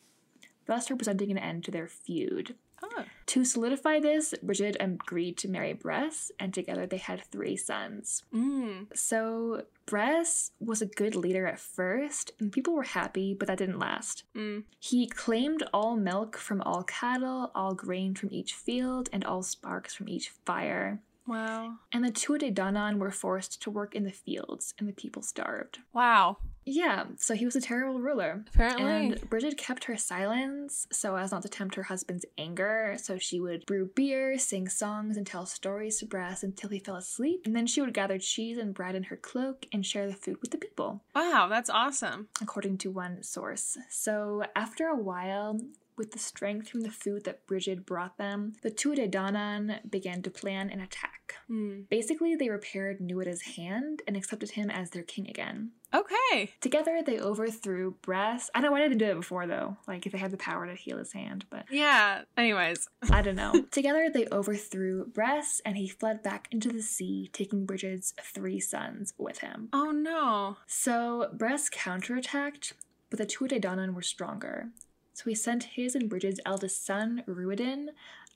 thus 0.66 0.90
representing 0.90 1.30
an 1.30 1.38
end 1.38 1.62
to 1.64 1.70
their 1.70 1.86
feud. 1.86 2.56
Oh. 2.97 3.05
To 3.26 3.45
solidify 3.45 4.00
this, 4.00 4.35
Bridget 4.43 4.76
agreed 4.78 5.37
to 5.38 5.49
marry 5.49 5.73
Bress, 5.73 6.31
and 6.38 6.55
together 6.55 6.87
they 6.87 6.97
had 6.97 7.25
three 7.25 7.57
sons. 7.57 8.23
Mm. 8.35 8.87
So, 8.97 9.64
Bress 9.87 10.52
was 10.61 10.83
a 10.83 10.87
good 10.87 11.16
leader 11.16 11.47
at 11.47 11.61
first, 11.61 12.33
and 12.38 12.52
people 12.52 12.75
were 12.75 12.83
happy, 12.83 13.35
but 13.35 13.49
that 13.49 13.59
didn't 13.59 13.78
last. 13.78 14.25
Mm. 14.37 14.64
He 14.78 15.07
claimed 15.07 15.64
all 15.73 15.97
milk 15.97 16.37
from 16.37 16.62
all 16.62 16.83
cattle, 16.85 17.50
all 17.55 17.75
grain 17.75 18.14
from 18.14 18.31
each 18.33 18.55
field, 18.55 19.09
and 19.12 19.25
all 19.25 19.43
sparks 19.43 19.95
from 19.95 20.09
each 20.09 20.31
fire. 20.45 21.00
Wow. 21.26 21.78
And 21.93 22.05
the 22.05 22.12
Tuatha 22.12 22.52
Dé 22.52 22.55
Danann 22.55 22.99
were 22.99 23.11
forced 23.11 23.61
to 23.62 23.71
work 23.71 23.95
in 23.95 24.05
the 24.05 24.12
fields, 24.12 24.75
and 24.78 24.88
the 24.88 24.93
people 24.93 25.23
starved. 25.23 25.78
Wow. 25.93 26.38
Yeah, 26.66 27.04
so 27.16 27.35
he 27.35 27.44
was 27.44 27.54
a 27.54 27.61
terrible 27.61 28.00
ruler. 28.00 28.44
Apparently. 28.52 28.85
And 28.85 29.30
Bridget 29.30 29.56
kept 29.56 29.85
her 29.85 29.96
silence 29.96 30.88
so 30.92 31.16
as 31.16 31.30
not 31.30 31.42
to 31.42 31.49
tempt 31.49 31.76
her 31.76 31.85
husband's 31.85 32.26
anger. 32.37 32.96
So 33.00 33.18
she 33.18 33.40
would 33.40 33.64
brew 33.66 33.90
beer, 33.94 34.37
sing 34.37 34.68
songs, 34.68 35.16
and 35.16 35.26
tell 35.26 35.46
stories 35.46 35.99
to 36.00 36.06
Brass 36.06 36.42
until 36.42 36.70
he 36.70 36.80
fell 36.80 36.96
asleep. 36.96 37.42
And 37.46 37.54
then 37.54 37.66
she 37.68 37.80
would 37.80 37.94
gather 37.94 38.18
cheese 38.18 38.58
and 38.58 38.75
bread 38.75 38.96
in 38.96 39.04
her 39.04 39.16
cloak 39.16 39.66
and 39.73 39.87
share 39.87 40.08
the 40.08 40.14
food 40.14 40.38
with 40.40 40.50
the 40.50 40.58
people, 40.58 41.02
wow, 41.14 41.46
that's 41.49 41.70
awesome. 41.70 42.28
according 42.42 42.78
to 42.78 42.90
one 42.90 43.23
source. 43.23 43.78
So 43.88 44.42
after 44.56 44.88
a 44.88 44.96
while, 44.96 45.61
with 45.96 46.12
the 46.12 46.18
strength 46.18 46.68
from 46.68 46.82
the 46.82 46.90
food 46.90 47.24
that 47.24 47.46
Bridget 47.46 47.86
brought 47.86 48.18
them, 48.18 48.54
the 48.62 48.70
Danann 48.70 49.90
began 49.90 50.22
to 50.22 50.30
plan 50.30 50.70
an 50.70 50.80
attack. 50.80 51.34
Mm. 51.50 51.88
Basically, 51.88 52.34
they 52.34 52.48
repaired 52.48 53.00
Nuada's 53.00 53.42
hand 53.42 54.02
and 54.06 54.16
accepted 54.16 54.52
him 54.52 54.70
as 54.70 54.90
their 54.90 55.02
king 55.02 55.28
again. 55.28 55.72
Okay. 55.94 56.50
Together, 56.60 57.02
they 57.04 57.18
overthrew 57.18 57.94
Bress. 58.02 58.50
I 58.54 58.60
don't 58.60 58.68
know 58.68 58.72
why 58.72 58.82
didn't 58.82 58.98
do 58.98 59.06
it 59.06 59.16
before 59.16 59.46
though. 59.46 59.76
Like 59.86 60.04
if 60.06 60.12
they 60.12 60.18
had 60.18 60.30
the 60.30 60.36
power 60.36 60.66
to 60.66 60.74
heal 60.74 60.98
his 60.98 61.12
hand, 61.12 61.46
but 61.50 61.64
Yeah. 61.70 62.22
Anyways. 62.36 62.88
I 63.10 63.22
don't 63.22 63.36
know. 63.36 63.64
Together, 63.70 64.08
they 64.12 64.26
overthrew 64.30 65.06
Bress, 65.06 65.60
and 65.64 65.76
he 65.76 65.88
fled 65.88 66.22
back 66.22 66.48
into 66.50 66.68
the 66.68 66.82
sea, 66.82 67.30
taking 67.32 67.66
Bridget's 67.66 68.14
three 68.20 68.60
sons 68.60 69.14
with 69.16 69.38
him. 69.38 69.68
Oh 69.72 69.90
no. 69.90 70.56
So 70.66 71.30
Bress 71.32 71.70
counterattacked, 71.70 72.72
but 73.10 73.18
the 73.18 73.26
Tuatha 73.26 73.60
Dé 73.60 73.94
were 73.94 74.02
stronger. 74.02 74.68
So 75.16 75.30
he 75.30 75.35
sent 75.35 75.64
his 75.64 75.94
and 75.94 76.11
Bridget's 76.11 76.40
eldest 76.44 76.85
son, 76.85 77.25
Ruadin, 77.26 77.88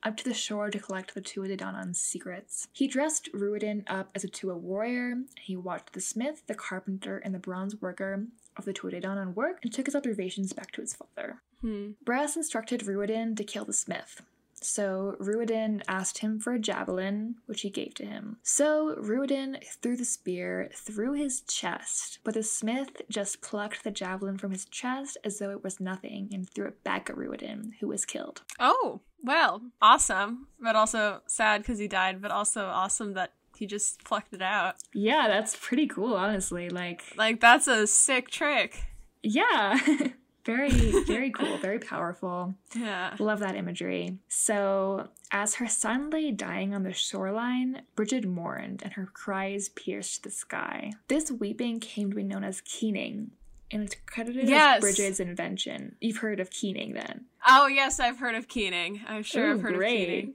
up 0.02 0.16
to 0.16 0.24
the 0.24 0.32
shore 0.32 0.70
to 0.70 0.78
collect 0.78 1.12
the 1.12 1.20
Tuatha 1.20 1.54
Dé 1.54 1.58
Danann's 1.58 2.00
secrets. 2.00 2.68
He 2.72 2.88
dressed 2.88 3.30
Ruadin 3.34 3.84
up 3.86 4.08
as 4.14 4.24
a 4.24 4.28
Tua 4.28 4.56
warrior, 4.56 5.16
he 5.38 5.56
watched 5.56 5.92
the 5.92 6.00
smith, 6.00 6.42
the 6.46 6.54
carpenter, 6.54 7.18
and 7.18 7.34
the 7.34 7.38
bronze 7.38 7.82
worker 7.82 8.24
of 8.56 8.64
the 8.64 8.72
Tuatha 8.72 8.94
Dé 8.94 9.02
Danann 9.02 9.34
work 9.34 9.58
and 9.62 9.70
took 9.70 9.84
his 9.84 9.94
observations 9.94 10.54
back 10.54 10.70
to 10.70 10.80
his 10.80 10.94
father. 10.94 11.42
Hmm. 11.60 11.90
Brass 12.02 12.34
instructed 12.34 12.86
Ruadin 12.86 13.36
to 13.36 13.44
kill 13.44 13.66
the 13.66 13.74
smith. 13.74 14.22
So 14.62 15.16
Ruadin 15.18 15.82
asked 15.88 16.18
him 16.18 16.38
for 16.38 16.52
a 16.52 16.58
javelin, 16.58 17.36
which 17.46 17.62
he 17.62 17.70
gave 17.70 17.94
to 17.94 18.04
him. 18.06 18.36
So 18.42 18.94
Ruadin 18.98 19.56
threw 19.82 19.96
the 19.96 20.04
spear 20.04 20.70
through 20.74 21.14
his 21.14 21.40
chest, 21.42 22.18
but 22.24 22.34
the 22.34 22.42
smith 22.42 23.02
just 23.08 23.40
plucked 23.40 23.84
the 23.84 23.90
javelin 23.90 24.36
from 24.38 24.50
his 24.52 24.66
chest 24.66 25.16
as 25.24 25.38
though 25.38 25.50
it 25.50 25.64
was 25.64 25.80
nothing 25.80 26.28
and 26.32 26.48
threw 26.48 26.66
it 26.66 26.84
back 26.84 27.08
at 27.08 27.16
Ruadin, 27.16 27.72
who 27.80 27.88
was 27.88 28.04
killed. 28.04 28.42
Oh, 28.58 29.00
well, 29.22 29.62
awesome. 29.80 30.46
But 30.60 30.76
also 30.76 31.20
sad 31.26 31.62
because 31.62 31.78
he 31.78 31.88
died, 31.88 32.20
but 32.20 32.30
also 32.30 32.66
awesome 32.66 33.14
that 33.14 33.32
he 33.56 33.66
just 33.66 34.04
plucked 34.04 34.32
it 34.32 34.42
out. 34.42 34.76
Yeah, 34.94 35.26
that's 35.28 35.56
pretty 35.56 35.86
cool, 35.86 36.14
honestly. 36.14 36.68
Like, 36.70 37.02
Like, 37.16 37.40
that's 37.40 37.66
a 37.66 37.86
sick 37.86 38.30
trick. 38.30 38.84
yeah. 39.22 39.78
very, 40.56 40.70
very 41.04 41.30
cool, 41.30 41.56
very 41.58 41.78
powerful. 41.78 42.54
Yeah. 42.74 43.14
Love 43.18 43.40
that 43.40 43.56
imagery. 43.56 44.18
So, 44.28 45.08
as 45.32 45.56
her 45.56 45.66
son 45.68 46.08
lay 46.10 46.30
dying 46.30 46.72
on 46.74 46.82
the 46.84 46.92
shoreline, 46.92 47.82
Bridget 47.96 48.24
mourned 48.26 48.82
and 48.84 48.92
her 48.94 49.06
cries 49.12 49.68
pierced 49.70 50.22
the 50.22 50.30
sky. 50.30 50.92
This 51.08 51.30
weeping 51.30 51.80
came 51.80 52.10
to 52.10 52.16
be 52.16 52.22
known 52.22 52.44
as 52.44 52.60
keening, 52.62 53.32
and 53.72 53.82
it's 53.82 53.96
credited 54.06 54.48
Yes. 54.48 54.76
as 54.76 54.80
Bridget's 54.82 55.20
invention. 55.20 55.96
You've 56.00 56.18
heard 56.18 56.38
of 56.40 56.50
keening 56.50 56.92
then. 56.94 57.24
Oh, 57.46 57.66
yes, 57.66 57.98
I've 58.00 58.18
heard 58.18 58.34
of 58.36 58.46
keening. 58.48 59.00
I'm 59.08 59.22
sure 59.24 59.48
Ooh, 59.48 59.54
I've 59.54 59.62
heard 59.62 59.74
great. 59.74 60.02
of 60.02 60.08
keening. 60.08 60.34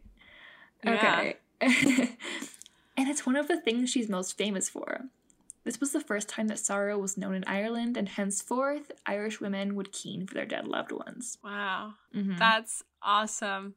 Okay. 0.97 1.35
and 2.97 3.09
it's 3.09 3.25
one 3.25 3.35
of 3.37 3.47
the 3.47 3.59
things 3.59 3.89
she's 3.89 4.09
most 4.09 4.37
famous 4.37 4.69
for. 4.69 5.05
This 5.65 5.79
was 5.79 5.91
the 5.91 5.99
first 5.99 6.29
time 6.29 6.47
that 6.47 6.59
sorrow 6.59 6.97
was 6.97 7.17
known 7.17 7.33
in 7.33 7.43
Ireland, 7.45 7.97
and 7.97 8.07
henceforth, 8.07 8.91
Irish 9.05 9.41
women 9.41 9.75
would 9.75 9.91
keen 9.91 10.25
for 10.27 10.35
their 10.35 10.45
dead 10.45 10.67
loved 10.67 10.91
ones. 10.91 11.37
Wow. 11.43 11.95
Mhm. 12.15 12.37
That's 12.37 12.83
awesome. 13.01 13.75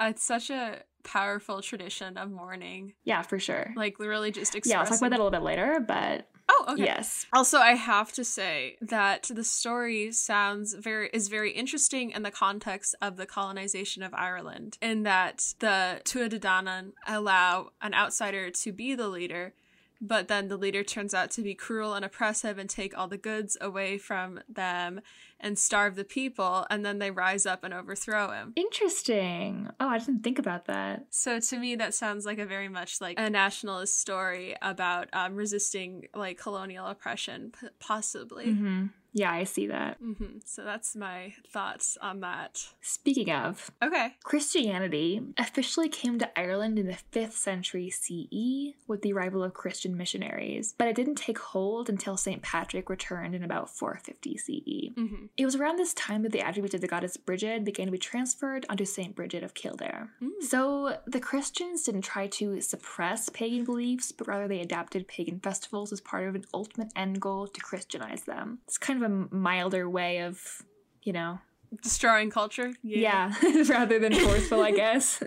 It's 0.00 0.22
such 0.24 0.50
a 0.50 0.82
powerful 1.04 1.60
tradition 1.62 2.16
of 2.16 2.30
mourning. 2.30 2.94
yeah, 3.04 3.22
for 3.22 3.38
sure. 3.38 3.72
Like 3.76 3.98
literally 3.98 4.30
just 4.32 4.54
expressing. 4.54 4.70
Yeah. 4.76 4.80
I'll 4.80 4.86
talk 4.86 4.98
about 4.98 5.10
that 5.10 5.16
a 5.20 5.22
little 5.22 5.30
bit 5.30 5.42
later, 5.42 5.80
but 5.86 6.26
Oh, 6.52 6.64
okay. 6.70 6.84
yes. 6.84 7.26
Also, 7.32 7.58
I 7.58 7.72
have 7.74 8.12
to 8.14 8.24
say 8.24 8.76
that 8.80 9.30
the 9.32 9.44
story 9.44 10.10
sounds 10.12 10.74
very 10.74 11.08
is 11.12 11.28
very 11.28 11.52
interesting 11.52 12.10
in 12.10 12.22
the 12.22 12.30
context 12.30 12.94
of 13.00 13.16
the 13.16 13.24
colonization 13.26 14.02
of 14.02 14.12
Ireland, 14.14 14.76
in 14.82 15.04
that 15.04 15.54
the 15.60 16.00
Tuatha 16.04 16.30
Dé 16.30 16.40
Danann 16.40 16.92
allow 17.06 17.70
an 17.80 17.94
outsider 17.94 18.50
to 18.50 18.72
be 18.72 18.94
the 18.94 19.08
leader, 19.08 19.54
but 20.00 20.28
then 20.28 20.48
the 20.48 20.56
leader 20.56 20.82
turns 20.82 21.12
out 21.14 21.30
to 21.32 21.42
be 21.42 21.54
cruel 21.54 21.94
and 21.94 22.04
oppressive 22.04 22.58
and 22.58 22.68
take 22.70 22.96
all 22.96 23.08
the 23.08 23.18
goods 23.18 23.56
away 23.60 23.98
from 23.98 24.40
them 24.48 25.00
and 25.38 25.58
starve 25.58 25.96
the 25.96 26.04
people, 26.04 26.66
and 26.70 26.84
then 26.84 26.98
they 26.98 27.10
rise 27.10 27.46
up 27.46 27.64
and 27.64 27.72
overthrow 27.72 28.30
him. 28.30 28.52
Interesting. 28.56 29.68
Oh, 29.80 29.88
I 29.88 29.98
didn't 29.98 30.22
think 30.22 30.38
about 30.38 30.66
that. 30.66 31.06
So 31.10 31.40
to 31.40 31.58
me, 31.58 31.76
that 31.76 31.94
sounds 31.94 32.26
like 32.26 32.38
a 32.38 32.46
very 32.46 32.68
much 32.68 33.00
like 33.00 33.18
a 33.18 33.30
nationalist 33.30 33.98
story 33.98 34.54
about 34.60 35.08
um, 35.12 35.34
resisting 35.36 36.08
like 36.14 36.38
colonial 36.38 36.86
oppression, 36.86 37.52
p- 37.58 37.68
possibly. 37.78 38.52
hmm 38.52 38.86
Yeah, 39.12 39.32
I 39.32 39.44
see 39.44 39.66
that. 39.66 39.96
hmm 39.98 40.38
So 40.44 40.64
that's 40.64 40.94
my 40.94 41.34
thoughts 41.48 41.98
on 42.00 42.20
that. 42.20 42.64
Speaking 42.80 43.30
of, 43.32 43.70
Okay. 43.82 44.14
Christianity 44.22 45.20
officially 45.38 45.88
came 45.88 46.18
to 46.18 46.38
Ireland 46.38 46.78
in 46.78 46.86
the 46.86 46.98
5th 47.12 47.32
century 47.32 47.90
CE 47.90 48.74
with 48.86 49.02
the 49.02 49.12
arrival 49.12 49.42
of 49.42 49.54
Christian 49.54 49.96
missionaries, 49.96 50.74
but 50.76 50.88
it 50.88 50.96
didn't 50.96 51.16
take 51.16 51.38
hold 51.38 51.88
until 51.88 52.16
St. 52.16 52.42
Patrick 52.42 52.90
returned 52.90 53.34
in 53.34 53.42
about 53.42 53.70
450 53.70 54.36
CE. 54.36 54.94
hmm 54.94 55.26
It 55.36 55.44
was 55.44 55.56
around 55.56 55.76
this 55.78 55.94
time 55.94 56.22
that 56.22 56.32
the 56.32 56.40
attributes 56.40 56.74
of 56.74 56.80
the 56.80 56.88
goddess 56.88 57.16
Bridget 57.16 57.64
began 57.64 57.86
to 57.86 57.92
be 57.92 57.98
transferred 57.98 58.66
onto 58.68 58.84
St. 58.84 59.14
Bridget 59.14 59.42
of 59.42 59.54
Kildare. 59.54 60.10
Mm. 60.22 60.30
So 60.42 60.96
the 61.06 61.20
Christians 61.20 61.82
didn't 61.84 62.02
try 62.02 62.26
to 62.28 62.60
suppress 62.60 63.28
pagan 63.28 63.64
beliefs, 63.64 64.12
but 64.12 64.26
rather 64.28 64.48
they 64.48 64.60
adapted 64.60 65.08
pagan 65.08 65.40
festivals 65.40 65.92
as 65.92 66.00
part 66.00 66.28
of 66.28 66.34
an 66.34 66.44
ultimate 66.52 66.92
end 66.96 67.20
goal 67.20 67.46
to 67.46 67.60
Christianize 67.60 68.22
them. 68.24 68.58
It's 68.66 68.78
kind 68.78 68.99
of 69.00 69.10
a 69.10 69.34
milder 69.34 69.88
way 69.88 70.22
of, 70.22 70.62
you 71.02 71.12
know, 71.12 71.38
Destroying 71.82 72.30
culture. 72.30 72.72
yeah, 72.82 73.32
rather 73.68 73.98
than 73.98 74.12
forceful, 74.12 74.60
I 74.60 74.72
guess. 74.72 75.22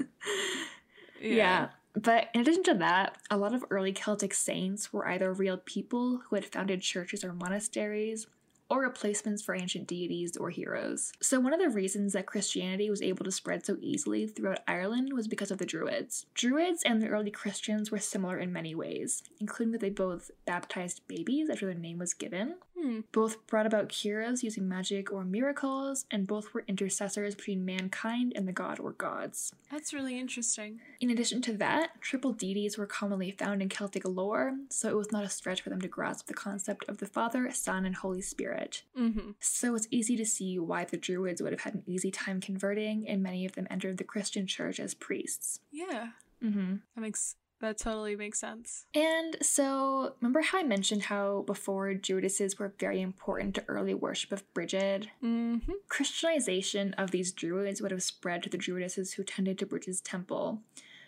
yeah. 1.22 1.70
But 1.94 2.30
in 2.34 2.42
addition 2.42 2.64
to 2.64 2.74
that, 2.76 3.18
a 3.30 3.38
lot 3.38 3.54
of 3.54 3.64
early 3.70 3.94
Celtic 3.94 4.34
saints 4.34 4.92
were 4.92 5.08
either 5.08 5.32
real 5.32 5.58
people 5.58 6.22
who 6.28 6.36
had 6.36 6.46
founded 6.46 6.82
churches 6.82 7.24
or 7.24 7.34
monasteries, 7.34 8.28
or 8.70 8.82
replacements 8.82 9.44
for 9.44 9.54
ancient 9.54 9.88
deities 9.88 10.36
or 10.36 10.50
heroes. 10.50 11.12
So, 11.22 11.40
one 11.40 11.54
of 11.54 11.60
the 11.60 11.70
reasons 11.70 12.14
that 12.14 12.26
Christianity 12.26 12.90
was 12.90 13.02
able 13.02 13.24
to 13.26 13.32
spread 13.32 13.66
so 13.66 13.78
easily 13.82 14.26
throughout 14.26 14.64
Ireland 14.68 15.12
was 15.14 15.28
because 15.28 15.52
of 15.52 15.60
the 15.60 15.66
Druids. 15.66 16.26
Druids 16.34 16.82
and 16.84 17.02
the 17.02 17.10
early 17.10 17.30
Christians 17.30 17.92
were 17.92 18.00
similar 18.00 18.40
in 18.40 18.52
many 18.52 18.74
ways, 18.74 19.22
including 19.40 19.74
that 19.74 19.82
they 19.82 19.92
both 19.92 20.32
baptized 20.46 21.08
babies 21.08 21.50
after 21.50 21.68
their 21.68 21.76
name 21.76 22.00
was 22.00 22.14
given, 22.16 22.56
Hmm. 22.84 23.00
both 23.14 23.48
brought 23.48 23.66
about 23.66 23.88
cures 23.88 24.44
using 24.44 24.68
magic 24.68 25.10
or 25.10 25.24
miracles, 25.24 26.06
and 26.12 26.28
both 26.28 26.54
were 26.54 26.66
intercessors 26.68 27.34
between 27.34 27.64
mankind 27.64 28.34
and 28.36 28.46
the 28.46 28.52
god 28.52 28.78
or 28.78 28.92
gods. 28.92 29.54
That's 29.72 29.94
really 29.94 30.20
interesting. 30.20 30.82
In 31.00 31.10
addition 31.10 31.42
to 31.44 31.54
that, 31.58 32.02
triple 32.02 32.34
deities 32.34 32.78
were 32.78 32.86
commonly 32.86 33.32
found 33.32 33.62
in 33.62 33.70
Celtic 33.70 34.04
lore, 34.06 34.58
so 34.70 34.90
it 34.90 34.98
was 34.98 35.14
not 35.14 35.24
a 35.24 35.30
stretch 35.30 35.62
for 35.62 35.70
them 35.70 35.80
to 35.80 35.88
grasp 35.88 36.28
the 36.28 36.34
concept 36.34 36.84
of 36.90 36.98
the 36.98 37.06
Father, 37.06 37.50
Son, 37.52 37.86
and 37.86 37.96
Holy 37.96 38.22
Spirit. 38.22 38.84
hmm 38.96 39.32
So 39.40 39.76
it's 39.76 39.88
easy 39.90 40.18
to 40.18 40.26
see 40.26 40.60
why 40.60 40.84
the 40.84 40.98
Druids 40.98 41.42
would 41.42 41.54
have 41.54 41.62
had 41.62 41.76
an 41.76 41.84
easy 41.86 42.12
time 42.12 42.42
converting, 42.42 43.08
and 43.08 43.24
many 43.24 43.46
of 43.46 43.54
them 43.54 43.68
entered 43.70 43.98
the 43.98 44.04
Christian 44.04 44.46
church 44.46 44.80
as 44.82 44.94
priests. 44.94 45.62
Yeah. 45.72 46.10
Mm-hmm. 46.44 46.76
That 46.96 47.02
makes 47.02 47.38
that 47.64 47.78
totally 47.78 48.16
makes 48.18 48.40
sense. 48.40 48.86
And 48.94 49.38
so, 49.42 50.16
remember 50.20 50.42
how 50.42 50.60
I 50.60 50.64
mentioned 50.64 51.04
how 51.04 51.44
before 51.48 51.94
Druidesses 51.94 52.60
were 52.60 52.74
very 52.78 53.02
important 53.02 53.56
to 53.56 53.64
early 53.68 53.94
worship 53.94 54.32
of 54.34 54.54
Bridget? 54.54 55.08
hmm 55.22 55.58
Christianization 55.88 56.94
of 56.96 57.12
these 57.12 57.32
Druids 57.32 57.82
would 57.82 57.92
have 57.92 58.04
spread 58.04 58.44
to 58.44 58.50
the 58.50 58.58
Druidesses 58.58 59.14
who 59.14 59.24
tended 59.24 59.58
to 59.60 59.66
Bridget's 59.66 60.02
temple. 60.02 60.62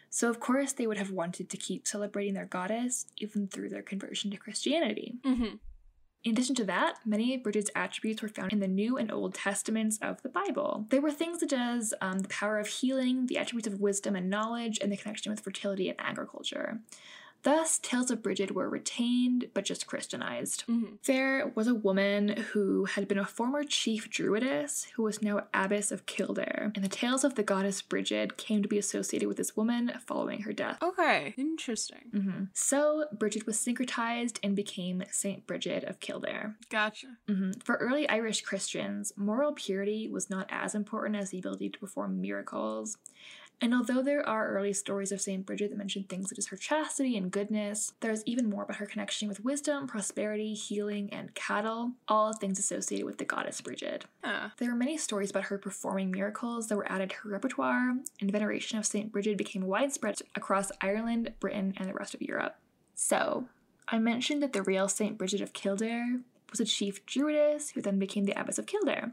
So, 0.10 0.30
of 0.30 0.39
course, 0.39 0.72
they 0.72 0.88
would 0.88 0.98
have 0.98 1.12
wanted 1.12 1.50
to 1.50 1.58
keep 1.58 1.86
celebrating 1.86 2.36
their 2.36 2.46
goddess 2.46 3.06
even 3.18 3.50
through 3.50 3.70
their 3.70 3.82
conversion 3.82 4.32
to 4.32 4.38
Christianity. 4.38 5.15
hmm 5.24 5.56
In 6.25 6.31
addition 6.31 6.55
to 6.55 6.65
that, 6.65 6.97
many 7.05 7.35
of 7.35 7.43
Bridget's 7.43 7.69
attributes 7.75 8.23
were 8.23 8.27
found 8.27 8.51
in 8.51 8.59
the 8.59 8.67
New 8.67 8.97
and 8.97 9.11
Old 9.11 9.35
Testaments 9.35 9.99
of 10.01 10.23
the 10.23 10.29
Bible. 10.29 10.88
They 10.89 10.97
were 10.97 11.11
things 11.11 11.39
such 11.39 11.53
as 11.53 11.93
um, 12.01 12.17
the 12.17 12.27
power 12.29 12.57
of 12.57 12.65
healing, 12.65 13.27
the 13.27 13.38
attributes 13.38 13.67
of 13.67 13.79
wisdom 13.79 14.15
and 14.15 14.27
knowledge, 14.27 14.79
and 14.81 14.91
the 14.91 14.97
connection 14.97 15.31
with 15.31 15.41
fertility 15.41 15.88
and 15.88 15.99
agriculture. 16.01 16.79
Thus, 17.45 17.77
tales 17.77 18.10
of 18.10 18.23
Bridget 18.23 18.55
were 18.55 18.67
retained 18.67 19.49
but 19.53 19.65
just 19.65 19.86
Christianized. 19.86 20.62
hmm 20.63 20.95
There 21.05 21.51
was 21.53 21.67
a 21.67 21.75
woman 21.75 22.29
who 22.51 22.86
had 22.86 23.08
been 23.08 23.19
a 23.19 23.25
former 23.25 23.63
chief 23.63 24.10
druidess 24.10 24.88
who 24.95 25.03
was 25.03 25.21
now 25.21 25.43
abbess 25.53 25.91
of 25.91 26.08
Kildare, 26.08 26.71
and 26.75 26.84
the 26.84 26.89
tales 26.89 27.23
of 27.23 27.36
the 27.36 27.43
goddess 27.43 27.84
Bridget 27.84 28.36
came 28.38 28.63
to 28.63 28.67
be 28.67 28.79
associated 28.79 29.27
with 29.27 29.38
this 29.38 29.55
woman 29.55 29.91
following 30.08 30.41
her 30.41 30.53
death. 30.53 30.79
Okay. 30.81 31.36
Interesting. 31.38 32.10
Mhm. 32.12 32.49
So, 32.53 33.05
Bridget 33.13 33.45
was 33.45 33.58
syncretized 33.58 34.39
and 34.41 34.55
became 34.55 35.03
Saint 35.12 35.45
Bridget 35.45 35.84
of 35.84 35.99
Kildare. 35.99 36.55
Gotcha. 36.69 37.17
Mhm. 37.27 37.63
For 37.63 37.75
early 37.75 38.10
Irish 38.10 38.41
Christians, 38.41 39.13
moral 39.15 39.53
purity 39.53 40.10
was 40.10 40.31
not 40.31 40.47
as 40.49 40.73
important 40.73 41.15
as 41.15 41.29
the 41.29 41.38
ability 41.39 41.69
to 41.69 41.79
perform 41.79 42.19
miracles. 42.19 42.97
And 43.62 43.74
although 43.74 44.02
there 44.02 44.28
are 44.28 44.50
early 44.50 44.74
stories 44.74 45.12
of 45.12 45.22
St. 45.22 45.46
Bridget 45.46 45.70
that 45.70 45.78
mention 45.78 46.04
things 46.04 46.30
such 46.30 46.38
as 46.38 46.48
her 46.48 46.58
chastity 46.58 47.15
and 47.18 47.32
goodness, 47.32 47.94
there 48.02 48.12
is 48.12 48.24
even 48.26 48.50
more 48.50 48.63
about 48.63 48.78
her 48.78 48.86
connection 48.86 49.28
with 49.28 49.44
wisdom, 49.44 49.88
prosperity, 49.88 50.54
healing, 50.54 51.10
and 51.12 51.34
cattle, 51.36 51.94
all 52.08 52.34
things 52.34 52.60
associated 52.60 53.06
with 53.06 53.18
the 53.18 53.26
goddess 53.26 53.62
Bridget. 53.62 54.06
Huh. 54.24 54.50
There 54.58 54.72
are 54.72 54.76
many 54.76 54.98
stories 54.98 55.30
about 55.30 55.46
her 55.46 55.58
performing 55.58 56.12
miracles 56.12 56.68
that 56.68 56.76
were 56.76 56.91
added 56.91 57.12
to 57.12 57.15
her 57.18 57.30
repertoire, 57.30 57.96
and 58.20 58.32
veneration 58.32 58.78
of 58.78 58.86
St. 58.86 59.12
Bridget 59.12 59.38
became 59.38 59.65
widespread 59.65 60.20
across 60.36 60.72
Ireland, 60.82 61.34
Britain, 61.39 61.74
and 61.78 61.89
the 61.89 61.94
rest 61.94 62.13
of 62.13 62.22
Europe. 62.22 62.58
So, 62.94 63.46
I 63.88 64.00
mentioned 64.00 64.41
that 64.44 64.54
the 64.54 64.63
real 64.63 64.88
St. 64.88 65.18
Bridget 65.18 65.41
of 65.41 65.54
Kildare 65.54 66.20
was 66.52 66.60
a 66.60 66.65
chief 66.65 67.06
druidess 67.06 67.72
who 67.72 67.82
then 67.82 68.00
became 68.00 68.26
the 68.26 68.39
abbess 68.39 68.58
of 68.58 68.65
Kildare. 68.65 69.12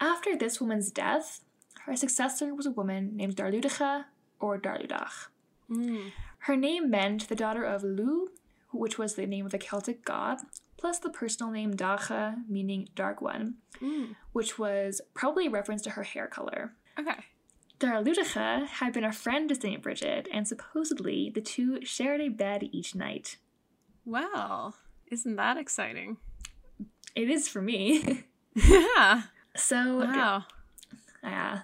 After 0.00 0.36
this 0.36 0.60
woman's 0.60 0.90
death, 0.90 1.40
her 1.86 1.96
successor 1.96 2.54
was 2.54 2.66
a 2.66 2.70
woman 2.70 3.16
named 3.16 3.36
Darludacha 3.36 4.04
or 4.38 4.58
Darludach. 4.58 5.28
Mm. 5.70 6.12
Her 6.40 6.56
name 6.56 6.90
meant 6.90 7.28
the 7.28 7.34
daughter 7.36 7.64
of 7.64 7.82
Lu, 7.84 8.28
which 8.72 8.98
was 8.98 9.14
the 9.14 9.26
name 9.26 9.46
of 9.46 9.54
a 9.54 9.58
Celtic 9.58 10.04
god, 10.04 10.38
plus 10.76 10.98
the 10.98 11.10
personal 11.10 11.52
name 11.52 11.72
Dacha, 11.76 12.36
meaning 12.48 12.88
dark 12.94 13.20
one, 13.20 13.54
Mm. 13.80 14.16
which 14.32 14.58
was 14.58 15.00
probably 15.14 15.46
a 15.46 15.50
reference 15.50 15.82
to 15.82 15.90
her 15.90 16.02
hair 16.02 16.26
color. 16.26 16.74
Okay. 16.98 17.24
Darludacha 17.78 18.66
had 18.66 18.92
been 18.92 19.04
a 19.04 19.12
friend 19.12 19.48
to 19.48 19.54
St. 19.54 19.82
Bridget, 19.82 20.28
and 20.32 20.46
supposedly 20.46 21.30
the 21.34 21.40
two 21.40 21.84
shared 21.84 22.20
a 22.20 22.28
bed 22.28 22.68
each 22.72 22.94
night. 22.94 23.36
Well, 24.04 24.76
isn't 25.10 25.36
that 25.36 25.56
exciting? 25.56 26.18
It 27.14 27.30
is 27.30 27.48
for 27.48 27.62
me. 27.62 28.24
Yeah. 28.54 29.22
so, 29.56 29.98
Wow. 30.00 30.44
yeah. 31.22 31.60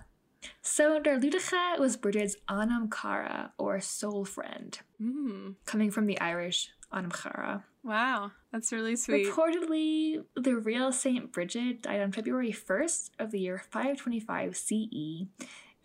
So 0.66 1.00
Darludacha 1.00 1.78
was 1.78 1.96
Bridget's 1.96 2.36
Anam 2.48 2.90
Cara, 2.90 3.52
or 3.56 3.80
soul 3.80 4.24
friend, 4.24 4.76
Mm. 5.00 5.54
coming 5.64 5.90
from 5.92 6.06
the 6.06 6.18
Irish 6.20 6.70
Anam 6.92 7.12
Cara. 7.12 7.64
Wow. 7.84 8.32
That's 8.52 8.72
really 8.72 8.96
sweet. 8.96 9.26
Reportedly, 9.28 10.24
the 10.34 10.56
real 10.56 10.90
Saint 10.90 11.30
Bridget 11.32 11.82
died 11.82 12.00
on 12.00 12.10
February 12.10 12.50
1st 12.52 13.10
of 13.20 13.30
the 13.30 13.38
year 13.38 13.58
525 13.70 14.56
CE, 14.56 15.26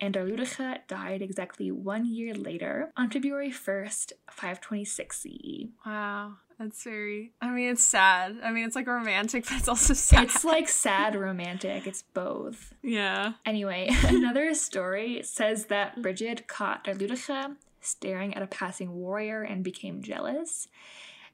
and 0.02 0.14
Darludacha 0.14 0.80
died 0.88 1.22
exactly 1.22 1.70
one 1.70 2.04
year 2.04 2.34
later 2.34 2.92
on 2.96 3.08
February 3.08 3.50
1st, 3.50 4.12
526 4.28 5.20
CE. 5.20 5.66
Wow. 5.86 6.32
That's 6.58 6.82
very. 6.82 7.32
I 7.40 7.50
mean, 7.50 7.70
it's 7.70 7.84
sad. 7.84 8.36
I 8.42 8.50
mean, 8.50 8.64
it's 8.64 8.74
like 8.74 8.88
romantic, 8.88 9.44
but 9.48 9.56
it's 9.58 9.68
also 9.68 9.94
sad. 9.94 10.24
It's 10.24 10.44
like 10.44 10.68
sad 10.68 11.14
romantic, 11.14 11.86
it's 11.86 12.02
both. 12.02 12.74
yeah. 12.82 13.34
Anyway, 13.46 13.90
another 14.04 14.54
story 14.54 15.22
says 15.22 15.66
that 15.66 16.02
Bridget 16.02 16.48
caught 16.48 16.84
Darludacha 16.84 17.56
staring 17.80 18.34
at 18.34 18.42
a 18.42 18.46
passing 18.48 18.94
warrior 18.94 19.42
and 19.42 19.62
became 19.62 20.02
jealous. 20.02 20.66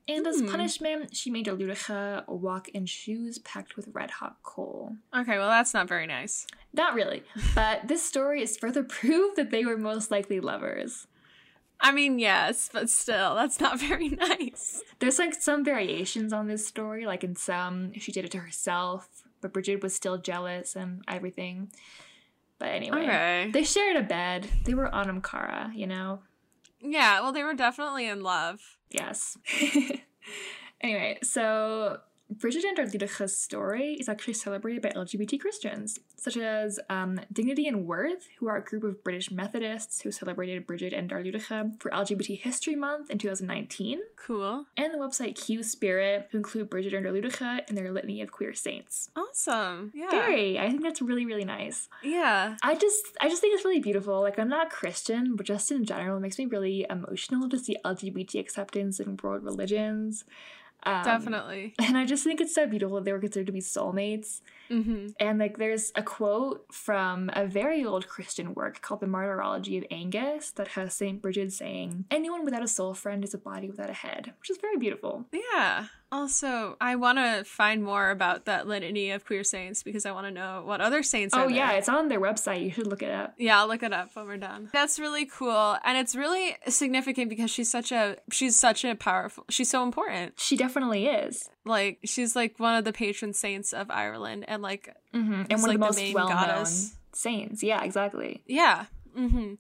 And 0.09 0.27
as 0.27 0.41
Hmm. 0.41 0.49
punishment, 0.49 1.15
she 1.15 1.31
made 1.31 1.47
Erludige 1.47 2.27
walk 2.29 2.69
in 2.71 2.87
shoes 2.87 3.39
packed 3.41 3.77
with 3.77 3.89
red 3.93 4.11
hot 4.11 4.37
coal. 4.43 4.97
Okay, 5.15 5.37
well, 5.37 5.51
that's 5.51 5.75
not 5.75 5.87
very 5.87 6.07
nice. 6.07 6.47
Not 6.73 6.95
really, 6.95 7.23
but 7.55 7.87
this 7.89 8.03
story 8.03 8.43
is 8.43 8.57
further 8.57 8.83
proof 8.99 9.37
that 9.37 9.51
they 9.51 9.65
were 9.67 9.77
most 9.77 10.11
likely 10.11 10.41
lovers. 10.41 11.07
I 11.81 11.93
mean, 11.93 12.19
yes, 12.19 12.71
but 12.73 12.89
still, 12.91 13.35
that's 13.37 13.61
not 13.61 13.79
very 13.89 14.09
nice. 14.09 14.83
There's 14.99 15.19
like 15.19 15.35
some 15.35 15.63
variations 15.65 16.33
on 16.33 16.49
this 16.49 16.67
story, 16.67 17.05
like 17.07 17.23
in 17.23 17.37
some, 17.37 17.93
she 17.95 18.11
did 18.11 18.25
it 18.25 18.31
to 18.33 18.39
herself, 18.39 19.09
but 19.43 19.53
Bridget 19.53 19.83
was 19.83 19.95
still 19.95 20.17
jealous 20.19 20.75
and 20.75 21.03
everything. 21.07 21.71
But 22.59 22.71
anyway, 22.71 23.03
Okay. 23.03 23.51
they 23.53 23.63
shared 23.63 23.97
a 23.97 24.03
bed. 24.03 24.49
They 24.65 24.75
were 24.75 24.93
Anam 24.93 25.21
Cara, 25.23 25.71
you 25.75 25.87
know? 25.87 26.23
Yeah, 26.81 27.21
well, 27.21 27.33
they 27.33 27.45
were 27.45 27.55
definitely 27.55 28.07
in 28.09 28.23
love. 28.23 28.78
Yes. 28.91 29.37
anyway, 30.81 31.19
so 31.23 31.99
Bridget 32.31 32.65
and 32.65 32.77
Erludige's 32.77 33.39
story 33.39 33.95
is 33.95 34.07
actually 34.09 34.35
celebrated 34.35 34.83
by 34.83 34.91
LGBT 34.91 35.41
Christians, 35.41 35.99
such 36.17 36.37
as 36.37 36.79
um, 36.91 37.19
Dignity 37.33 37.67
and 37.67 37.87
Worth, 37.87 38.29
who 38.39 38.49
are 38.49 38.57
a 38.59 38.63
group 38.65 38.85
of 38.85 39.03
British 39.03 39.31
Methodists 39.31 40.03
who 40.03 40.13
celebrated 40.13 40.67
Bridget 40.67 40.93
and 40.93 41.09
Darludige 41.11 41.81
for 41.81 41.91
LGBT 41.91 42.39
History 42.39 42.77
Month 42.77 43.09
in 43.11 43.17
2019, 43.17 44.01
Cool. 44.17 44.67
and 44.77 44.93
the 44.93 44.99
website 44.99 45.43
Q 45.43 45.63
Spirit, 45.63 46.29
who 46.31 46.37
include 46.39 46.69
Bridget 46.69 46.93
and 46.93 47.07
Darludige 47.07 47.67
in 47.69 47.75
their 47.75 47.91
litany 47.91 48.21
of 48.21 48.31
queer 48.31 48.53
saints. 48.53 49.09
Awesome. 49.17 49.91
Yeah. 49.95 50.11
Very, 50.11 50.59
I 50.59 50.69
think 50.69 50.83
that's 50.83 51.01
really, 51.01 51.25
really 51.25 51.47
nice. 51.47 51.89
Yeah. 52.03 52.57
I 52.63 52.75
just, 52.75 53.07
I 53.23 53.31
just 53.31 53.41
think 53.41 53.55
it's 53.55 53.65
really 53.65 53.81
beautiful. 53.81 54.21
Like, 54.21 54.39
I'm 54.39 54.51
not 54.51 54.69
Christian, 54.71 55.35
but 55.35 55.47
just 55.47 55.71
in 55.71 55.87
general, 55.87 56.19
it 56.19 56.21
makes 56.21 56.39
me 56.39 56.45
really 56.45 56.85
emotional 56.91 57.49
to 57.49 57.59
see 57.59 57.77
LGBT 57.87 58.39
acceptance 58.39 59.01
in 59.01 59.17
world 59.23 59.45
religions. 59.45 60.25
Um, 60.89 61.05
Definitely. 61.05 61.75
and 61.79 61.99
I 61.99 62.05
just 62.07 62.25
think 62.25 62.41
it's 62.41 62.55
so 62.55 62.67
beautiful 62.67 62.97
that 62.97 63.05
they 63.05 63.13
were 63.13 63.19
considered 63.19 63.47
to 63.47 63.53
be 63.53 63.61
soulmates. 63.61 64.41
Mm-hmm. 64.71 65.09
And 65.21 65.39
like, 65.39 65.59
there's 65.59 65.93
a 65.95 66.03
quote 66.03 66.67
from 66.73 67.31
a 67.35 67.47
very 67.47 67.85
old 67.85 68.09
Christian 68.09 68.55
work 68.55 68.81
called 68.83 69.01
the 69.01 69.07
Martyrology 69.07 69.79
of 69.79 69.85
Angus 69.91 70.51
that 70.53 70.69
has 70.69 70.95
Saint 70.95 71.23
Bridget 71.23 71.53
saying, 71.53 72.05
"Anyone 72.11 72.45
without 72.45 72.63
a 72.63 72.69
soul 72.69 72.95
friend 72.95 73.25
is 73.25 73.35
a 73.35 73.39
body 73.39 73.69
without 73.69 73.91
a 73.91 73.95
head," 73.95 74.33
which 74.39 74.51
is 74.51 74.59
very 74.59 74.77
beautiful. 74.77 75.27
Yeah. 75.33 75.87
Also, 76.11 76.77
I 76.81 76.97
want 76.97 77.19
to 77.19 77.45
find 77.45 77.85
more 77.85 78.11
about 78.11 78.47
that 78.47 78.67
litany 78.67 79.11
of 79.11 79.27
queer 79.27 79.45
saints 79.45 79.83
because 79.83 80.07
I 80.07 80.13
want 80.13 80.27
to 80.27 80.31
know 80.31 80.63
what 80.65 80.81
other 80.81 81.03
saints 81.03 81.35
are 81.35 81.45
Oh 81.45 81.49
yeah, 81.49 81.73
it's 81.73 81.89
on 81.89 82.09
their 82.09 82.21
website. 82.21 82.65
You 82.65 82.71
should 82.71 82.87
look 82.87 83.03
it 83.03 83.11
up. 83.11 83.35
Yeah, 83.37 83.61
I'll 83.61 83.69
look 83.69 83.83
it 83.83 83.93
up 83.93 84.17
when 84.17 84.27
we're 84.27 84.39
done. 84.39 84.71
That's 84.73 84.99
really 84.99 85.27
cool. 85.27 85.77
And 85.85 85.99
it's 85.99 86.17
really 86.17 86.57
significant 86.67 87.29
because 87.29 87.51
she's 87.51 87.71
such 87.71 87.93
a 87.93 88.17
she's 88.33 88.57
such 88.57 88.85
a 88.85 88.95
powerful 88.95 89.45
she's 89.51 89.69
so 89.69 89.83
important. 89.83 90.41
She 90.41 90.57
definitely 90.57 91.07
is. 91.07 91.51
Like 91.69 91.99
she's 92.05 92.35
like 92.35 92.59
one 92.59 92.75
of 92.77 92.85
the 92.85 92.93
patron 92.93 93.33
saints 93.33 93.73
of 93.73 93.91
Ireland 93.91 94.45
and 94.49 94.63
like 94.63 94.95
hmm 95.13 95.43
And 95.51 95.61
one 95.63 95.63
like 95.63 95.75
of 95.75 95.81
the 95.81 95.87
most 95.87 96.15
well-known 96.15 96.37
goddess. 96.37 96.97
saints. 97.13 97.63
Yeah, 97.63 97.83
exactly. 97.85 98.43
yeah. 98.47 98.87
Mhm. 99.17 99.59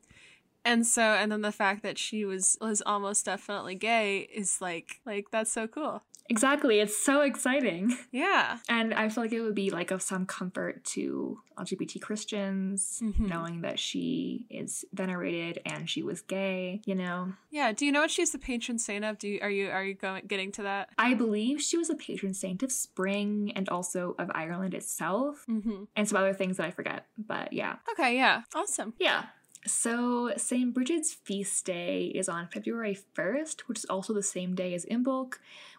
And 0.64 0.86
so 0.86 1.02
and 1.02 1.30
then 1.32 1.42
the 1.42 1.52
fact 1.52 1.82
that 1.82 1.98
she 1.98 2.24
was 2.24 2.58
was 2.60 2.82
almost 2.84 3.24
definitely 3.26 3.74
gay 3.74 4.20
is 4.34 4.60
like 4.60 5.00
like 5.06 5.26
that's 5.30 5.52
so 5.52 5.66
cool. 5.66 6.02
Exactly. 6.28 6.80
It's 6.80 6.96
so 6.96 7.22
exciting. 7.22 7.96
Yeah. 8.12 8.58
And 8.68 8.92
I 8.94 9.08
feel 9.08 9.24
like 9.24 9.32
it 9.32 9.40
would 9.40 9.54
be 9.54 9.70
like 9.70 9.90
of 9.90 10.02
some 10.02 10.26
comfort 10.26 10.84
to 10.94 11.40
LGBT 11.58 12.00
Christians 12.00 13.00
Mhm. 13.02 13.28
knowing 13.28 13.60
that 13.62 13.78
she 13.78 14.46
is 14.50 14.84
venerated 14.92 15.60
and 15.64 15.88
she 15.88 16.02
was 16.02 16.20
gay, 16.20 16.80
you 16.84 16.94
know. 16.94 17.32
Yeah, 17.50 17.72
do 17.72 17.84
you 17.86 17.92
know 17.92 18.00
what 18.00 18.10
she's 18.10 18.30
the 18.32 18.38
patron 18.38 18.78
saint 18.78 19.04
of? 19.04 19.18
Do 19.18 19.26
you 19.28 19.40
are 19.42 19.50
you 19.50 19.68
are 19.70 19.84
you 19.84 19.94
going 19.94 20.26
getting 20.26 20.52
to 20.52 20.62
that? 20.62 20.90
I 20.98 21.14
believe 21.14 21.60
she 21.62 21.76
was 21.78 21.90
a 21.90 21.94
patron 21.96 22.34
saint 22.34 22.62
of 22.62 22.70
spring 22.72 23.52
and 23.56 23.68
also 23.68 24.14
of 24.18 24.30
Ireland 24.34 24.74
itself 24.74 25.44
Mhm. 25.48 25.88
and 25.96 26.08
some 26.08 26.18
other 26.18 26.34
things 26.34 26.56
that 26.58 26.66
I 26.66 26.70
forget. 26.70 27.06
But 27.16 27.52
yeah. 27.52 27.76
Okay, 27.92 28.14
yeah. 28.16 28.42
Awesome. 28.54 28.94
Yeah. 28.98 29.26
So 29.66 30.32
St. 30.36 30.72
Bridget's 30.72 31.12
feast 31.12 31.66
day 31.66 32.06
is 32.14 32.28
on 32.28 32.46
February 32.48 32.94
1st, 32.94 33.68
which 33.68 33.78
is 33.78 33.84
also 33.86 34.14
the 34.14 34.22
same 34.22 34.54
day 34.54 34.72
as 34.72 34.86
Imbolc, 34.86 35.34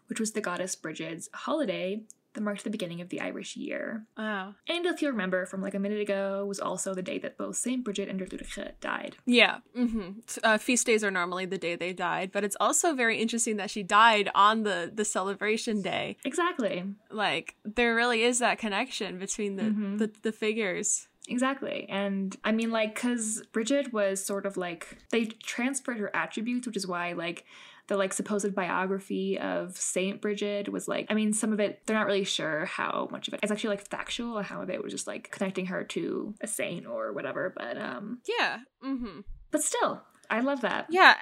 which 0.10 0.20
was 0.20 0.32
the 0.34 0.42
goddess 0.42 0.76
Bridget's 0.76 1.30
holiday 1.34 2.02
that 2.34 2.42
marked 2.42 2.64
the 2.64 2.70
beginning 2.70 3.02
of 3.02 3.10
the 3.10 3.20
Irish 3.22 3.56
year. 3.58 4.06
Wow. 4.16 4.54
And 4.68 4.86
if 4.86 5.02
you 5.02 5.08
remember 5.10 5.48
from 5.48 5.64
like 5.64 5.74
a 5.74 5.80
minute 5.80 6.00
ago, 6.00 6.46
was 6.46 6.60
also 6.60 6.94
the 6.94 7.02
day 7.02 7.18
that 7.18 7.40
both 7.40 7.56
St. 7.56 7.84
Bridget 7.84 8.08
and 8.08 8.22
Erludige 8.22 8.74
died. 8.82 9.18
Yeah. 9.26 9.60
hmm 9.76 10.12
Uh, 10.44 10.60
feast 10.60 10.86
days 10.86 11.04
are 11.04 11.10
normally 11.10 11.48
the 11.48 11.58
day 11.58 11.76
they 11.76 11.92
died, 11.92 12.32
but 12.32 12.44
it's 12.44 12.56
also 12.60 12.94
very 12.94 13.18
interesting 13.18 13.58
that 13.58 13.72
she 13.72 13.82
died 13.82 14.30
on 14.36 14.62
the 14.62 14.92
the 14.94 15.06
celebration 15.06 15.82
day. 15.82 16.18
Exactly. 16.24 16.84
Like 17.10 17.56
there 17.66 17.96
really 17.96 18.22
is 18.22 18.38
that 18.40 18.60
connection 18.60 19.18
between 19.18 19.56
the 19.56 19.64
Mhm. 19.64 19.98
the, 19.98 20.12
the 20.22 20.32
figures. 20.32 21.08
Exactly. 21.30 21.86
And 21.90 22.36
I 22.44 22.52
mean, 22.52 22.72
like, 22.72 22.96
because 22.96 23.44
Bridget 23.52 23.94
was 23.94 24.24
sort 24.26 24.46
of 24.46 24.58
like, 24.58 24.98
they 25.12 25.26
transferred 25.26 25.98
her 26.00 26.14
attributes, 26.16 26.66
which 26.68 26.76
is 26.78 26.88
why, 26.88 27.14
like, 27.14 27.46
the 27.88 27.98
like 27.98 28.14
supposed 28.14 28.54
biography 28.54 29.38
of 29.40 29.76
Saint 29.76 30.22
Bridget 30.22 30.70
was 30.70 30.88
like 30.88 31.08
I 31.10 31.16
mean 31.16 31.34
some 31.34 31.52
of 31.52 31.60
it 31.60 31.82
they're 31.86 31.96
not 31.98 32.06
really 32.06 32.24
sure 32.24 32.66
how 32.66 33.08
much 33.12 33.28
of 33.28 33.34
it 33.34 33.40
it's 33.42 33.52
actually 33.52 33.72
like 33.72 33.90
factual 33.90 34.38
and 34.38 34.46
how 34.46 34.62
of 34.62 34.70
it 34.70 34.84
was 34.84 34.94
just 34.94 35.08
like 35.08 35.32
connecting 35.32 35.66
her 35.66 35.84
to 35.86 36.36
a 36.40 36.46
saint 36.46 36.86
or 36.86 37.12
whatever 37.14 37.52
but 37.58 37.80
um 37.80 38.20
Yeah. 38.28 38.60
hmm 38.82 39.22
but 39.50 39.64
still 39.64 40.04
I 40.30 40.42
love 40.42 40.62
that 40.62 40.86
Yeah. 40.92 41.16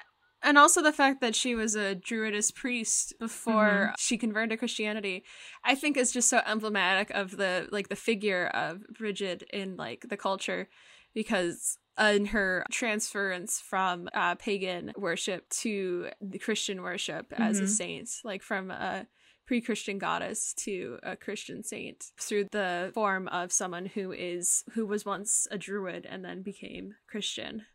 And 0.44 0.58
also 0.58 0.82
the 0.82 0.94
fact 0.94 1.20
that 1.22 1.36
she 1.36 1.56
was 1.56 1.76
a 1.76 1.96
Druidist 1.96 2.56
priest 2.56 3.14
before 3.20 3.94
she 3.98 4.18
converted 4.18 4.52
to 4.52 4.58
Christianity, 4.58 5.24
I 5.64 5.76
think 5.76 5.98
is 5.98 6.12
just 6.12 6.30
so 6.30 6.42
emblematic 6.46 7.10
of 7.10 7.38
the 7.38 7.68
like 7.72 7.90
the 7.90 7.96
figure 7.96 8.48
of 8.48 8.82
Bridget 8.98 9.44
in 9.52 9.76
like 9.78 10.06
the 10.10 10.18
culture, 10.18 10.70
because 11.14 11.78
in 12.00 12.28
her 12.28 12.64
transference 12.72 13.60
from 13.60 14.08
uh, 14.14 14.36
pagan 14.36 14.94
worship 14.96 15.50
to 15.50 16.10
the 16.22 16.38
Christian 16.38 16.84
worship 16.84 17.34
as 17.34 17.60
a 17.60 17.64
Mhm. 17.64 17.70
saint, 17.70 18.10
like 18.24 18.44
from 18.44 18.70
a 18.70 19.08
pre-Christian 19.48 19.98
goddess 19.98 20.54
to 20.54 21.00
a 21.04 21.16
Christian 21.16 21.64
saint 21.64 22.12
through 22.20 22.48
the 22.52 22.92
form 22.94 23.28
of 23.30 23.52
someone 23.52 23.86
who 23.88 24.12
is 24.12 24.64
who 24.74 24.86
was 24.86 25.06
once 25.06 25.48
a 25.50 25.58
druid 25.58 26.06
and 26.06 26.24
then 26.24 26.44
became 26.44 26.96
Christian 27.08 27.66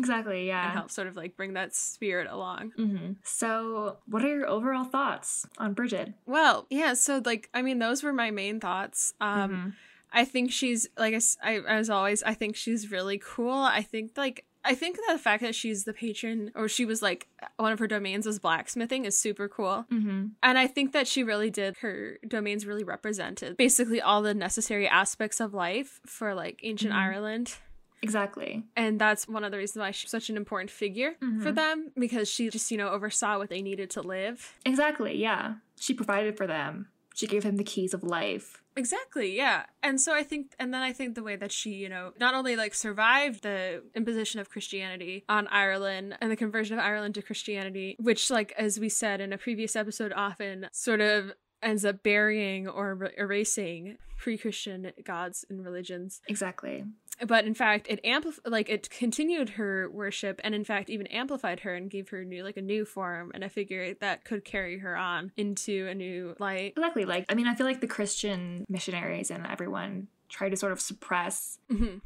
exactly 0.00 0.46
yeah. 0.46 0.64
and 0.64 0.72
help 0.72 0.90
sort 0.90 1.06
of 1.06 1.14
like 1.16 1.36
bring 1.36 1.52
that 1.54 1.74
spirit 1.74 2.26
along. 2.30 2.72
hmm 2.76 3.12
so 3.22 3.96
what 4.06 4.24
are 4.24 4.28
your 4.38 4.48
overall 4.48 4.84
thoughts 4.84 5.46
on 5.58 5.72
Bridget 5.74 6.12
Well, 6.26 6.66
yeah, 6.70 6.94
so 6.94 7.20
like 7.24 7.48
I 7.54 7.62
mean 7.62 7.78
those 7.78 8.02
were 8.02 8.12
my 8.12 8.30
main 8.30 8.60
thoughts. 8.60 9.14
Um 9.20 9.50
Mhm. 9.50 9.72
I 10.12 10.24
think 10.24 10.50
she's 10.50 10.88
like 10.98 11.14
I, 11.42 11.60
as 11.60 11.88
always 11.88 12.22
I 12.24 12.34
think 12.34 12.56
she's 12.56 12.90
really 12.90 13.18
cool. 13.22 13.52
I 13.78 13.82
think 13.82 14.12
like 14.16 14.44
I 14.62 14.74
think 14.74 14.96
that 14.96 15.12
the 15.12 15.18
fact 15.18 15.42
that 15.42 15.54
she's 15.54 15.84
the 15.84 15.94
patron 15.94 16.50
or 16.54 16.68
she 16.68 16.84
was 16.84 17.00
like 17.00 17.28
one 17.56 17.72
of 17.72 17.78
her 17.78 17.86
domains 17.86 18.26
was 18.26 18.38
blacksmithing 18.38 19.06
is 19.06 19.16
super 19.16 19.48
cool. 19.48 19.86
mm-hmm. 19.90 20.26
And 20.42 20.58
I 20.58 20.66
think 20.66 20.92
that 20.92 21.06
she 21.06 21.22
really 21.22 21.48
did 21.48 21.76
her 21.78 22.18
domains 22.28 22.66
really 22.66 22.84
represented 22.84 23.56
basically 23.56 24.00
all 24.02 24.20
the 24.20 24.34
necessary 24.34 24.86
aspects 24.86 25.40
of 25.40 25.54
life 25.54 26.00
for 26.04 26.34
like 26.34 26.60
ancient 26.62 26.92
Mhm. 26.92 26.96
Ireland. 27.06 27.54
Exactly 28.02 28.64
And 28.76 29.00
that's 29.00 29.28
one 29.28 29.44
of 29.44 29.50
the 29.52 29.58
reasons 29.58 29.80
why 29.80 29.90
she's 29.90 30.10
such 30.10 30.30
an 30.30 30.36
important 30.36 30.70
figure 30.70 31.12
for 31.20 31.52
Mhm. 31.52 31.54
them 31.54 31.92
because 31.98 32.28
she 32.28 32.48
just, 32.50 32.70
you 32.70 32.78
know, 32.78 32.88
oversaw 32.88 33.38
what 33.38 33.50
they 33.50 33.62
needed 33.62 33.90
to 33.90 34.02
live. 34.02 34.54
exactly 34.64 35.16
yeah 35.16 35.54
she 35.78 35.94
provided 35.94 36.36
for 36.36 36.46
them 36.46 36.88
she 37.14 37.26
gave 37.26 37.42
them 37.42 37.56
the 37.56 37.64
keys 37.64 37.92
of 37.94 38.02
life 38.02 38.56
Exactly, 38.76 39.36
yeah. 39.36 39.64
And 39.82 40.00
so 40.00 40.14
I 40.14 40.22
think, 40.22 40.54
and 40.60 40.72
then 40.72 40.80
I 40.80 40.92
think 40.92 41.16
the 41.16 41.24
way 41.24 41.34
that 41.34 41.50
she, 41.50 41.70
you 41.70 41.88
know, 41.88 42.12
not 42.20 42.34
only 42.34 42.54
like 42.54 42.72
survived 42.72 43.42
the 43.42 43.82
imposition 43.96 44.38
of 44.40 44.48
Christianity 44.48 45.24
on 45.28 45.48
Ireland 45.48 46.16
and 46.20 46.30
the 46.30 46.36
conversion 46.36 46.78
of 46.78 46.84
Ireland 46.84 47.16
to 47.16 47.22
Christianity, 47.22 47.96
which, 47.98 48.30
like, 48.30 48.52
as 48.56 48.78
we 48.78 48.88
said 48.88 49.20
in 49.20 49.32
a 49.32 49.38
previous 49.38 49.74
episode, 49.74 50.12
often 50.14 50.68
sort 50.72 51.00
of 51.00 51.32
ends 51.60 51.84
up 51.84 52.04
burying 52.04 52.68
or 52.68 52.92
er- 52.92 53.12
erasing 53.18 53.98
pre-Christian 54.16 54.92
gods 55.04 55.44
and 55.50 55.64
religions. 55.64 56.20
exactly 56.28 56.84
But 57.26 57.44
in 57.44 57.54
fact, 57.54 57.86
it 57.88 58.00
amplified, 58.04 58.50
like, 58.50 58.68
it 58.68 58.88
continued 58.90 59.50
her 59.50 59.90
worship, 59.90 60.40
and 60.42 60.54
in 60.54 60.64
fact, 60.64 60.88
even 60.90 61.06
amplified 61.08 61.60
her 61.60 61.74
and 61.74 61.90
gave 61.90 62.08
her 62.10 62.24
new, 62.24 62.42
like, 62.42 62.56
a 62.56 62.62
new 62.62 62.84
form 62.84 63.30
and 63.34 63.44
a 63.44 63.48
figure 63.48 63.94
that 63.94 64.24
could 64.24 64.44
carry 64.44 64.78
her 64.78 64.96
on 64.96 65.32
into 65.36 65.86
a 65.88 65.94
new 65.94 66.34
light. 66.38 66.74
Exactly. 66.76 67.04
Like, 67.04 67.26
I 67.28 67.34
mean, 67.34 67.46
I 67.46 67.54
feel 67.54 67.66
like 67.66 67.80
the 67.80 67.86
Christian 67.86 68.64
missionaries 68.68 69.30
and 69.30 69.46
everyone 69.46 70.08
tried 70.28 70.50
to 70.50 70.56
sort 70.56 70.72
of 70.72 70.80
suppress, 70.80 71.58
hmm 71.68 71.98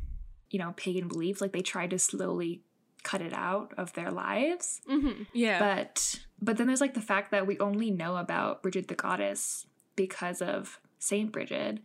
you 0.51 0.59
know, 0.61 0.73
pagan 0.77 1.09
beliefs. 1.09 1.41
Like, 1.41 1.53
they 1.53 1.63
tried 1.63 1.91
to 1.91 1.99
slowly 1.99 2.63
cut 3.03 3.21
it 3.21 3.33
out 3.33 3.73
of 3.77 3.93
their 3.95 4.11
lives. 4.11 4.81
hmm 4.87 5.25
Yeah. 5.33 5.59
But, 5.59 6.21
but 6.41 6.57
then 6.57 6.67
there's 6.69 6.81
like 6.81 6.95
the 6.95 7.01
fact 7.01 7.31
that 7.33 7.47
we 7.47 7.59
only 7.59 7.91
know 7.91 8.17
about 8.17 8.63
Bridget 8.63 8.89
the 8.89 8.95
goddess 8.95 9.67
because 9.97 10.41
of 10.41 10.79
Saint 10.99 11.33
Bridget. 11.33 11.79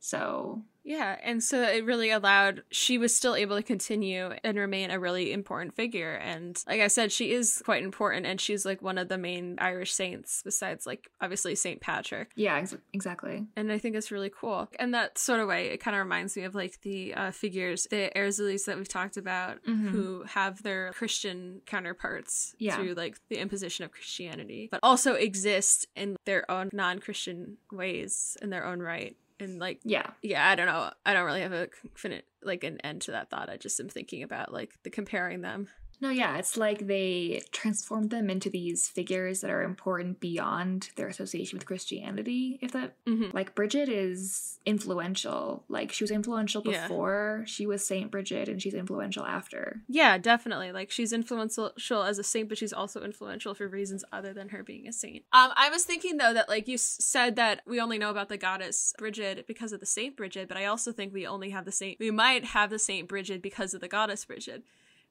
So 0.00 0.62
Yeah, 0.86 1.16
and 1.22 1.42
so 1.42 1.62
it 1.62 1.84
really 1.86 2.10
allowed 2.10 2.62
she 2.70 2.98
was 2.98 3.16
still 3.16 3.34
able 3.34 3.56
to 3.56 3.62
continue 3.62 4.32
and 4.44 4.58
remain 4.58 4.90
a 4.90 5.00
really 5.00 5.32
important 5.32 5.74
figure. 5.74 6.12
And 6.16 6.62
like 6.68 6.82
I 6.82 6.88
said, 6.88 7.10
she 7.10 7.32
is 7.32 7.62
quite 7.64 7.82
important, 7.82 8.26
and 8.26 8.38
she's 8.38 8.66
like 8.66 8.82
one 8.82 8.98
of 8.98 9.08
the 9.08 9.16
main 9.16 9.56
Irish 9.60 9.94
saints 9.94 10.42
besides 10.44 10.86
like 10.86 11.08
obviously 11.22 11.54
Saint 11.54 11.80
Patrick. 11.80 12.32
Yeah, 12.36 12.56
ex- 12.56 12.76
exactly. 12.92 13.46
And 13.56 13.72
I 13.72 13.78
think 13.78 13.96
it's 13.96 14.12
really 14.12 14.30
cool. 14.30 14.68
And 14.78 14.92
that 14.92 15.16
sort 15.16 15.40
of 15.40 15.48
way, 15.48 15.68
it 15.68 15.78
kind 15.78 15.96
of 15.96 16.00
reminds 16.00 16.36
me 16.36 16.42
of 16.44 16.54
like 16.54 16.80
the 16.82 17.14
uh, 17.14 17.30
figures, 17.30 17.86
the 17.90 18.12
Erzulis 18.14 18.66
that 18.66 18.76
we've 18.76 18.86
talked 18.88 19.16
about, 19.16 19.64
Mhm. 19.64 19.88
who 19.88 20.22
have 20.24 20.62
their 20.62 20.92
Christian 20.92 21.62
counterparts 21.64 22.54
Yeah. 22.58 22.76
through 22.76 22.92
like 22.94 23.16
the 23.30 23.38
imposition 23.38 23.86
of 23.86 23.90
Christianity, 23.92 24.68
but 24.70 24.80
also 24.82 25.14
exist 25.14 25.86
in 25.96 26.16
their 26.26 26.48
own 26.50 26.68
non-Christian 26.74 27.56
ways 27.72 28.36
in 28.42 28.50
their 28.50 28.66
own 28.66 28.80
right. 28.80 29.16
And 29.40 29.58
like 29.58 29.80
Yeah. 29.84 30.10
yeah, 30.22 30.48
I 30.48 30.54
don't 30.54 30.66
know. 30.66 30.90
I 31.04 31.12
don't 31.12 31.24
really 31.24 31.42
have 31.42 31.52
a 31.52 31.68
finite 31.96 32.24
like 32.42 32.64
an 32.64 32.80
end 32.82 33.02
to 33.02 33.12
that 33.12 33.30
thought. 33.30 33.48
I 33.50 33.56
just 33.56 33.80
am 33.80 33.88
thinking 33.88 34.22
about 34.22 34.52
like 34.52 34.72
the 34.82 34.90
comparing 34.90 35.40
them. 35.40 35.68
No, 36.04 36.10
yeah, 36.10 36.36
it's 36.36 36.58
like 36.58 36.86
they 36.86 37.40
transformed 37.50 38.10
them 38.10 38.28
into 38.28 38.50
these 38.50 38.88
figures 38.88 39.40
that 39.40 39.50
are 39.50 39.62
important 39.62 40.20
beyond 40.20 40.90
their 40.96 41.08
association 41.08 41.56
with 41.58 41.66
Christianity. 41.66 42.58
If 42.60 42.72
that, 42.72 42.94
Mhm. 43.06 43.32
like, 43.32 43.54
Bridget 43.54 43.88
is 43.88 44.58
influential. 44.66 45.64
Like, 45.68 45.92
she 45.92 46.04
was 46.04 46.10
influential 46.10 46.62
Yeah. 46.66 46.82
before 46.82 47.44
she 47.46 47.66
was 47.66 47.86
Saint 47.86 48.10
Bridget, 48.10 48.50
and 48.50 48.60
she's 48.60 48.74
influential 48.74 49.24
after. 49.24 49.80
Yeah, 49.88 50.18
definitely. 50.18 50.72
Like 50.72 50.90
she's 50.90 51.10
influential 51.12 51.72
as 52.02 52.18
a 52.18 52.22
saint, 52.22 52.50
but 52.50 52.58
she's 52.58 52.74
also 52.74 53.02
influential 53.02 53.54
for 53.54 53.66
reasons 53.66 54.04
other 54.12 54.34
than 54.34 54.50
her 54.50 54.62
being 54.62 54.86
a 54.86 54.92
saint. 54.92 55.24
Um, 55.32 55.52
I 55.56 55.70
was 55.70 55.84
thinking 55.84 56.18
though 56.18 56.34
that 56.34 56.50
like 56.50 56.68
you 56.68 56.76
said 56.76 57.36
that 57.36 57.62
we 57.66 57.80
only 57.80 57.96
know 57.98 58.10
about 58.10 58.28
the 58.28 58.36
goddess 58.36 58.92
Bridget 58.98 59.46
because 59.46 59.72
of 59.72 59.80
the 59.80 59.86
Saint 59.86 60.16
Bridget, 60.16 60.48
but 60.48 60.58
I 60.58 60.66
also 60.66 60.92
think 60.92 61.14
we 61.14 61.26
only 61.26 61.48
have 61.50 61.64
the 61.64 61.72
saint. 61.72 61.98
We 61.98 62.10
might 62.10 62.44
have 62.46 62.68
the 62.68 62.78
Saint 62.78 63.08
Bridget 63.08 63.40
because 63.40 63.72
of 63.72 63.80
the 63.80 63.88
goddess 63.88 64.24
Bridget, 64.26 64.64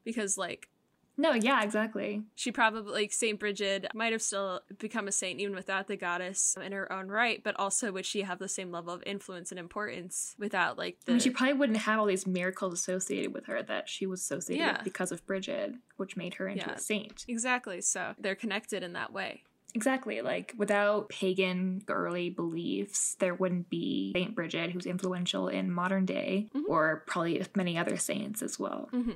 because 0.04 0.38
like 0.38 0.70
No, 1.16 1.34
yeah, 1.34 1.62
exactly. 1.64 2.24
she 2.36 2.52
probably 2.52 2.92
like 2.92 3.12
Saint 3.14 3.40
Bridget 3.40 3.88
might 3.94 4.12
have 4.14 4.22
still 4.22 4.62
become 4.80 5.08
a 5.08 5.12
saint 5.12 5.40
even 5.40 5.54
without 5.56 5.88
the 5.88 5.96
goddess 5.96 6.58
in 6.64 6.72
her 6.72 6.92
own 6.92 7.08
right, 7.10 7.44
but 7.44 7.56
also 7.60 7.92
would 7.92 8.06
she 8.06 8.22
have 8.24 8.40
the 8.40 8.48
same 8.50 8.72
level 8.72 8.94
of 8.94 9.04
influence 9.06 9.52
and 9.52 9.60
importance 9.60 10.36
without 10.40 10.78
like 10.78 10.96
I 10.96 11.06
the 11.06 11.12
mean, 11.14 11.20
she 11.22 11.30
probably 11.30 11.54
wouldn't 11.54 11.78
have 11.80 12.00
all 12.00 12.08
these 12.08 12.26
miracles 12.26 12.74
associated 12.74 13.34
with 13.34 13.46
her 13.46 13.62
that 13.62 13.88
she 13.90 14.06
was 14.08 14.22
associated 14.22 14.64
Yeah. 14.66 14.74
with 14.74 14.84
because 14.84 15.12
of 15.12 15.24
Bridget, 15.28 15.76
which 15.98 16.18
made 16.18 16.34
her 16.36 16.48
into 16.48 16.66
Yeah. 16.66 16.74
a 16.76 16.80
saint. 16.80 17.26
exactly. 17.28 17.82
So 17.82 18.16
they're 18.18 18.36
connected 18.36 18.82
in 18.82 18.94
that 18.94 19.14
way. 19.14 19.44
Exactly. 19.76 20.22
Like 20.22 20.54
without 20.58 21.10
pagan 21.10 21.84
early 21.88 22.30
beliefs, 22.30 23.16
there 23.20 23.34
wouldn't 23.36 23.70
be 23.70 24.12
Saint 24.16 24.34
Bridget, 24.36 24.72
who's 24.72 24.86
influential 24.86 25.48
in 25.48 25.72
modern 25.72 26.06
day, 26.06 26.50
Mhm. 26.56 26.64
or 26.68 27.04
probably 27.08 27.44
many 27.56 27.78
other 27.78 27.98
saints 27.98 28.42
as 28.42 28.58
well. 28.60 28.88
hmm 28.92 29.12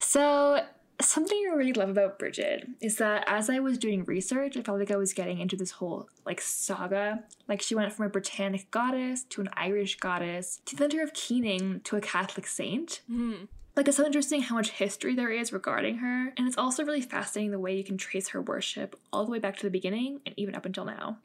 So, 0.00 0.64
something 1.00 1.38
I 1.50 1.54
really 1.54 1.72
love 1.72 1.88
about 1.88 2.18
Bridget 2.18 2.68
is 2.80 2.96
that 2.96 3.24
as 3.26 3.48
I 3.48 3.58
was 3.60 3.78
doing 3.78 4.04
research, 4.04 4.56
I 4.56 4.62
felt 4.62 4.78
like 4.78 4.90
I 4.90 4.96
was 4.96 5.12
getting 5.12 5.38
into 5.40 5.56
this 5.56 5.72
whole 5.72 6.08
like 6.26 6.40
saga. 6.40 7.24
Like 7.46 7.62
she 7.62 7.74
went 7.74 7.92
from 7.92 8.06
a 8.06 8.10
Britannic 8.10 8.70
goddess 8.70 9.24
to 9.30 9.40
an 9.40 9.48
Irish 9.54 9.96
goddess 9.98 10.60
to 10.66 10.76
the 10.76 10.84
center 10.84 11.02
of 11.02 11.12
Keening 11.14 11.80
to 11.84 11.96
a 11.96 12.00
Catholic 12.00 12.46
saint. 12.46 13.02
hmm 13.06 13.44
Like 13.76 13.86
it's 13.88 13.96
so 13.96 14.04
interesting 14.06 14.42
how 14.42 14.56
much 14.56 14.70
history 14.70 15.14
there 15.14 15.30
is 15.30 15.52
regarding 15.52 15.98
her, 15.98 16.32
and 16.36 16.48
it's 16.48 16.58
also 16.58 16.84
really 16.84 17.00
fascinating 17.00 17.52
the 17.52 17.60
way 17.60 17.76
you 17.76 17.84
can 17.84 17.96
trace 17.96 18.28
her 18.30 18.42
worship 18.42 18.98
all 19.12 19.24
the 19.24 19.30
way 19.30 19.38
back 19.38 19.56
to 19.58 19.62
the 19.62 19.70
beginning 19.70 20.20
and 20.26 20.34
even 20.36 20.54
up 20.54 20.66
until 20.66 20.84
now. 20.84 21.18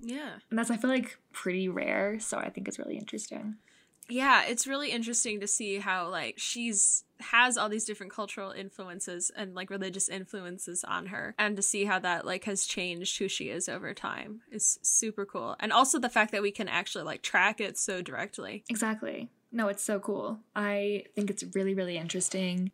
Yeah. 0.00 0.30
And 0.48 0.58
that's 0.58 0.70
I 0.70 0.78
feel 0.78 0.88
like 0.90 1.18
pretty 1.32 1.68
rare, 1.68 2.18
so 2.20 2.38
I 2.38 2.48
think 2.48 2.68
it's 2.68 2.78
really 2.78 2.96
interesting. 2.96 3.56
Yeah, 4.10 4.44
it's 4.44 4.66
really 4.66 4.90
interesting 4.90 5.40
to 5.40 5.46
see 5.46 5.78
how 5.78 6.08
like 6.08 6.34
she's 6.38 7.04
has 7.20 7.56
all 7.56 7.68
these 7.68 7.84
different 7.84 8.12
cultural 8.12 8.50
influences 8.50 9.30
and 9.36 9.54
like 9.54 9.70
religious 9.70 10.08
influences 10.08 10.84
on 10.84 11.06
her 11.06 11.34
and 11.38 11.54
to 11.56 11.62
see 11.62 11.84
how 11.84 11.98
that 11.98 12.24
like 12.24 12.44
has 12.44 12.64
changed 12.64 13.18
who 13.18 13.28
she 13.28 13.50
is 13.50 13.68
over 13.68 13.92
time 13.94 14.40
is 14.50 14.78
super 14.82 15.26
cool. 15.26 15.56
And 15.60 15.72
also 15.72 15.98
the 15.98 16.08
fact 16.08 16.32
that 16.32 16.42
we 16.42 16.50
can 16.50 16.68
actually 16.68 17.04
like 17.04 17.22
track 17.22 17.60
it 17.60 17.78
so 17.78 18.02
directly. 18.02 18.64
Exactly. 18.68 19.28
No, 19.52 19.68
it's 19.68 19.82
so 19.82 19.98
cool. 19.98 20.38
I 20.54 21.04
think 21.14 21.30
it's 21.30 21.44
really, 21.54 21.74
really 21.74 21.96
interesting. 21.96 22.70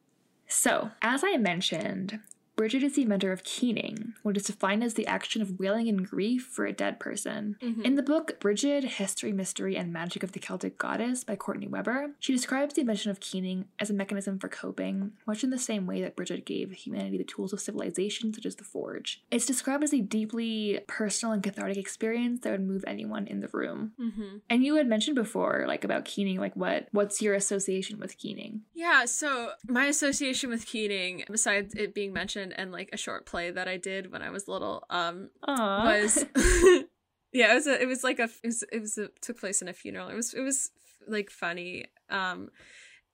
So, 0.49 0.91
as 1.03 1.25
I 1.25 1.39
mentioned, 1.39 2.21
Bridget 2.57 2.83
is 2.83 2.95
the 2.95 3.03
inventor 3.03 3.33
of 3.33 3.45
keening, 3.45 4.15
which 4.23 4.39
is 4.39 4.45
defined 4.45 4.83
as 4.83 4.95
the 4.95 5.07
action 5.07 5.43
of 5.43 5.59
wailing 5.59 5.89
in 5.89 5.99
grief 5.99 6.43
for 6.51 6.65
a 6.65 6.73
dead 6.73 6.99
person. 6.99 7.57
Mhm. 7.61 7.85
In 7.85 7.95
the 7.97 8.03
book 8.03 8.41
Bridget, 8.41 8.83
History, 8.85 9.31
Mystery, 9.31 9.77
and 9.77 9.93
Magic 9.93 10.23
of 10.23 10.33
the 10.33 10.41
Celtic 10.41 10.79
Goddess 10.79 11.23
by 11.23 11.37
Courtney 11.37 11.69
Weber, 11.69 12.15
she 12.19 12.33
describes 12.33 12.73
the 12.75 12.81
invention 12.81 13.11
of 13.11 13.21
keening 13.21 13.67
as 13.79 13.91
a 13.91 13.95
mechanism 13.95 14.39
for 14.39 14.49
coping, 14.49 15.13
much 15.27 15.45
in 15.45 15.51
the 15.51 15.59
same 15.59 15.87
way 15.87 16.01
that 16.01 16.17
Bridget 16.17 16.47
gave 16.47 16.73
humanity 16.73 17.19
the 17.19 17.25
tools 17.25 17.53
of 17.53 17.61
civilization, 17.61 18.33
such 18.33 18.47
as 18.47 18.57
the 18.57 18.65
forge. 18.65 19.23
It's 19.31 19.45
described 19.45 19.85
as 19.85 19.93
a 19.93 20.01
deeply 20.01 20.81
personal 20.87 21.35
and 21.35 21.43
cathartic 21.43 21.77
experience 21.77 22.41
that 22.41 22.53
would 22.53 22.67
move 22.67 22.85
anyone 22.87 23.27
in 23.27 23.41
the 23.41 23.49
room. 23.49 23.93
Mhm. 24.01 24.41
And 24.49 24.65
you 24.65 24.77
had 24.77 24.89
mentioned 24.89 25.15
before, 25.17 25.65
like 25.69 25.85
about 25.85 26.07
keening, 26.07 26.39
like 26.41 26.57
what 26.57 26.89
what's 26.93 27.21
your 27.21 27.35
association 27.35 27.99
with 27.99 28.17
keening? 28.17 28.63
Yeah, 28.75 29.05
so 29.05 29.51
my 29.69 29.87
association 29.87 30.49
with 30.49 30.65
Keening, 30.67 31.25
besides 31.31 31.75
it 31.75 31.93
being 31.95 32.13
mentioned 32.13 32.46
and 32.53 32.73
like 32.73 32.91
a 32.93 32.97
short 32.97 33.27
play 33.27 33.51
that 33.51 33.69
I 33.69 33.77
did 33.77 34.13
when 34.13 34.23
I 34.23 34.31
was 34.31 34.49
little, 34.49 34.85
um, 34.91 35.31
Aww. 35.47 36.03
was 36.03 36.25
yeah, 37.33 37.53
it 37.53 37.55
was 37.55 37.67
a, 37.67 37.83
it 37.83 37.87
was 37.87 38.05
like 38.05 38.19
a 38.19 38.25
it 38.43 38.47
was 38.47 38.65
it 38.73 38.81
was 38.81 38.99
a, 38.99 39.09
took 39.21 39.39
place 39.39 39.63
in 39.63 39.69
a 39.69 39.73
funeral. 39.73 40.09
It 40.09 40.15
was 40.15 40.35
it 40.35 40.41
was 40.41 40.71
like 41.07 41.31
funny. 41.31 41.87
Um, 42.11 42.51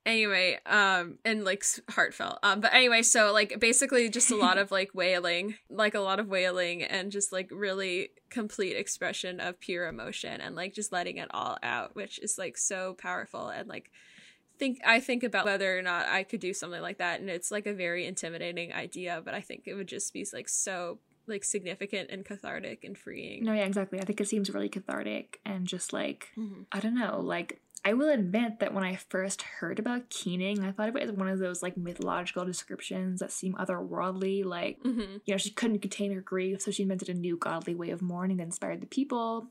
anyway, 0.04 0.58
um, 0.66 1.18
and 1.24 1.44
like 1.44 1.64
heartfelt. 1.90 2.38
Um, 2.42 2.60
but 2.60 2.74
anyway, 2.74 3.02
so 3.02 3.32
like 3.32 3.58
basically 3.60 4.08
just 4.08 4.30
a 4.30 4.36
lot 4.36 4.58
of 4.58 4.70
like 4.70 4.90
wailing, 4.94 5.56
like 5.70 5.94
a 5.94 6.00
lot 6.00 6.20
of 6.20 6.28
wailing, 6.28 6.82
and 6.82 7.12
just 7.12 7.32
like 7.32 7.48
really 7.52 8.10
complete 8.30 8.76
expression 8.76 9.40
of 9.40 9.60
pure 9.60 9.86
emotion 9.86 10.40
and 10.40 10.56
like 10.56 10.74
just 10.74 10.92
letting 10.92 11.18
it 11.18 11.28
all 11.32 11.58
out, 11.62 11.94
which 11.94 12.18
is 12.20 12.38
like 12.38 12.56
so 12.56 12.94
powerful 12.98 13.48
and 13.48 13.68
like 13.68 13.90
think 14.62 14.80
I 14.86 15.00
think 15.00 15.22
about 15.24 15.44
whether 15.44 15.76
or 15.78 15.82
not 15.82 16.06
I 16.06 16.22
could 16.22 16.40
do 16.40 16.52
something 16.54 16.80
like 16.82 16.98
that 16.98 17.20
and 17.20 17.28
it's 17.28 17.50
like 17.50 17.66
a 17.66 17.74
very 17.74 18.06
intimidating 18.06 18.72
idea, 18.72 19.20
but 19.24 19.34
I 19.34 19.40
think 19.40 19.62
it 19.66 19.74
would 19.74 19.88
just 19.88 20.12
be 20.12 20.26
like 20.32 20.48
so 20.48 20.98
like 21.26 21.44
significant 21.44 22.10
and 22.10 22.24
cathartic 22.24 22.82
and 22.84 22.96
freeing. 22.98 23.44
no, 23.44 23.52
yeah, 23.52 23.64
exactly. 23.64 24.00
I 24.00 24.04
think 24.04 24.20
it 24.20 24.28
seems 24.28 24.52
really 24.54 24.68
cathartic 24.68 25.40
and 25.44 25.66
just 25.66 25.92
like 25.92 26.30
Mhm. 26.36 26.66
I 26.72 26.80
don't 26.80 26.94
know, 26.94 27.20
like 27.20 27.60
I 27.84 27.94
will 27.94 28.10
admit 28.10 28.60
that 28.60 28.72
when 28.74 28.84
I 28.84 28.94
first 28.94 29.42
heard 29.42 29.80
about 29.80 30.08
keening, 30.08 30.62
I 30.64 30.70
thought 30.70 30.88
of 30.88 30.94
it 30.96 31.02
as 31.02 31.10
one 31.12 31.28
of 31.28 31.40
those 31.40 31.62
like 31.64 31.76
mythological 31.76 32.44
descriptions 32.44 33.18
that 33.20 33.32
seem 33.32 33.54
otherworldly, 33.54 34.44
like 34.44 34.80
Mhm. 34.84 35.20
you 35.24 35.34
know, 35.34 35.38
she 35.38 35.50
couldn't 35.50 35.80
contain 35.80 36.12
her 36.12 36.20
grief, 36.20 36.60
so 36.62 36.70
she 36.70 36.82
invented 36.84 37.08
a 37.08 37.14
new 37.14 37.36
godly 37.36 37.74
way 37.74 37.90
of 37.90 38.00
mourning 38.00 38.36
that 38.36 38.44
inspired 38.44 38.80
the 38.80 38.86
people. 38.86 39.48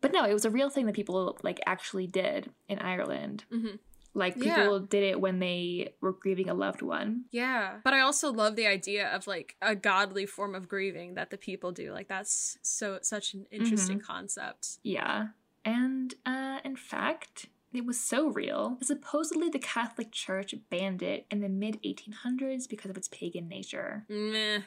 But 0.00 0.12
no, 0.12 0.24
it 0.24 0.32
was 0.32 0.44
a 0.44 0.50
real 0.50 0.70
thing 0.70 0.86
that 0.86 0.94
people 0.94 1.36
like 1.42 1.58
actually 1.66 2.06
did 2.06 2.50
in 2.68 2.78
Ireland. 2.78 3.44
Mhm. 3.50 3.78
Like 4.16 4.34
Yeah. 4.36 4.56
people 4.56 4.80
did 4.80 5.02
it 5.04 5.20
when 5.20 5.38
they 5.40 5.92
were 6.00 6.12
grieving 6.12 6.48
a 6.48 6.54
loved 6.54 6.80
one. 6.80 7.26
Yeah. 7.30 7.80
But 7.84 7.92
I 7.92 8.00
also 8.00 8.32
love 8.32 8.56
the 8.56 8.66
idea 8.66 9.08
of 9.14 9.26
like 9.26 9.56
a 9.60 9.74
godly 9.76 10.24
form 10.26 10.54
of 10.54 10.68
grieving 10.68 11.14
that 11.14 11.30
the 11.30 11.36
people 11.36 11.70
do. 11.70 11.92
Like 11.92 12.08
that's 12.08 12.58
so 12.62 12.98
such 13.02 13.34
an 13.34 13.46
interesting 13.50 14.00
concept. 14.00 14.78
Yeah. 14.82 15.28
And 15.64 16.14
uh, 16.24 16.60
in 16.64 16.76
fact, 16.76 17.46
it 17.74 17.84
was 17.84 18.00
so 18.00 18.28
real. 18.28 18.78
Supposedly, 18.82 19.50
the 19.50 19.58
Catholic 19.58 20.12
Church 20.12 20.54
banned 20.70 21.02
it 21.02 21.26
in 21.30 21.40
the 21.40 21.48
mid 21.50 21.78
1800s 21.82 22.66
because 22.68 22.90
of 22.90 22.96
its 22.96 23.08
pagan 23.08 23.48
nature. 23.48 24.06
Meh. 24.08 24.60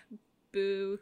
Boo. 0.51 0.99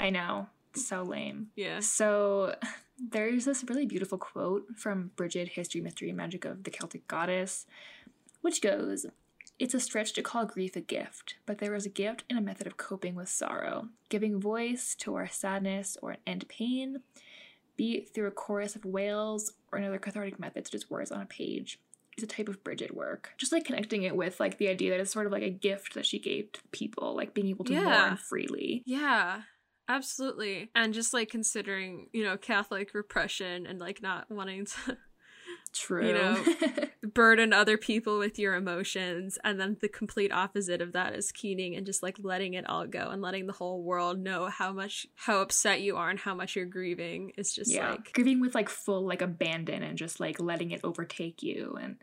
I 0.00 0.10
know. 0.10 0.48
So 0.74 1.02
lame. 1.02 1.48
Yeah. 1.54 1.80
So, 1.80 2.56
there's 2.98 3.44
this 3.44 3.64
really 3.68 3.86
beautiful 3.86 4.18
quote 4.18 4.66
from 4.76 5.10
Bridget, 5.16 5.48
History, 5.48 5.80
Mystery, 5.80 6.08
and 6.08 6.16
Magic 6.16 6.44
of 6.44 6.64
the 6.64 6.70
Celtic 6.70 7.06
Goddess, 7.08 7.66
which 8.40 8.62
goes 8.62 9.06
It's 9.58 9.74
a 9.74 9.80
stretch 9.80 10.12
to 10.14 10.22
call 10.22 10.44
grief 10.46 10.76
a 10.76 10.80
gift, 10.80 11.36
but 11.46 11.58
there 11.58 11.74
is 11.74 11.86
a 11.86 11.90
gift 11.90 12.24
in 12.28 12.36
a 12.36 12.42
method 12.42 12.66
of 12.66 12.76
coping 12.76 13.14
with 13.14 13.28
sorrow, 13.28 13.88
giving 14.08 14.40
voice 14.40 14.94
to 15.00 15.14
our 15.14 15.28
sadness 15.28 15.96
or 16.02 16.16
end 16.26 16.46
pain, 16.48 16.98
be 17.76 17.92
it 17.96 18.14
through 18.14 18.26
a 18.26 18.30
chorus 18.32 18.76
of 18.76 18.84
wails 18.84 19.52
or 19.72 19.78
another 19.78 19.98
cathartic 19.98 20.38
method 20.38 20.66
such 20.66 20.74
as 20.74 20.90
words 20.90 21.10
on 21.10 21.20
a 21.22 21.26
page. 21.26 21.78
Is 22.18 22.24
a 22.24 22.26
type 22.26 22.48
of 22.48 22.64
Bridget 22.64 22.94
work. 22.94 23.34
Just 23.36 23.52
like 23.52 23.66
connecting 23.66 24.04
it 24.04 24.16
with 24.16 24.40
like 24.40 24.56
the 24.56 24.68
idea 24.68 24.90
that 24.90 25.00
it's 25.00 25.10
sort 25.12 25.26
of 25.26 25.32
like 25.32 25.42
a 25.42 25.50
gift 25.50 25.92
that 25.92 26.06
she 26.06 26.18
gave 26.18 26.50
to 26.52 26.60
people, 26.72 27.14
like 27.14 27.34
being 27.34 27.48
able 27.48 27.66
to 27.66 27.74
Yeah. 27.74 27.82
mourn 27.84 28.16
freely. 28.16 28.82
Yeah. 28.86 29.42
Absolutely. 29.88 30.70
And 30.74 30.92
just 30.92 31.14
like 31.14 31.30
considering, 31.30 32.08
you 32.12 32.24
know, 32.24 32.36
Catholic 32.36 32.94
repression 32.94 33.66
and 33.66 33.78
like 33.78 34.02
not 34.02 34.30
wanting 34.30 34.66
to 34.66 34.98
True. 35.72 36.06
You 36.06 36.14
know, 36.14 36.44
burden 37.14 37.52
other 37.52 37.76
people 37.76 38.18
with 38.18 38.38
your 38.38 38.54
emotions. 38.54 39.38
And 39.44 39.60
then 39.60 39.76
the 39.80 39.88
complete 39.88 40.32
opposite 40.32 40.80
of 40.80 40.92
that 40.92 41.14
is 41.14 41.30
keening 41.32 41.76
and 41.76 41.84
just 41.84 42.02
like 42.02 42.16
letting 42.22 42.54
it 42.54 42.68
all 42.68 42.86
go 42.86 43.08
and 43.10 43.20
letting 43.20 43.46
the 43.46 43.52
whole 43.52 43.82
world 43.82 44.18
know 44.18 44.46
how 44.46 44.72
much, 44.72 45.06
how 45.14 45.40
upset 45.40 45.82
you 45.82 45.96
are 45.96 46.08
and 46.08 46.18
how 46.18 46.34
much 46.34 46.56
you're 46.56 46.64
grieving. 46.64 47.32
It's 47.36 47.54
just 47.54 47.70
yeah. 47.72 47.90
like 47.90 48.12
grieving 48.14 48.40
with 48.40 48.54
like 48.54 48.70
full 48.70 49.06
like 49.06 49.20
abandon 49.20 49.82
and 49.82 49.98
just 49.98 50.18
like 50.18 50.40
letting 50.40 50.70
it 50.70 50.80
overtake 50.82 51.42
you 51.42 51.76
and 51.80 51.96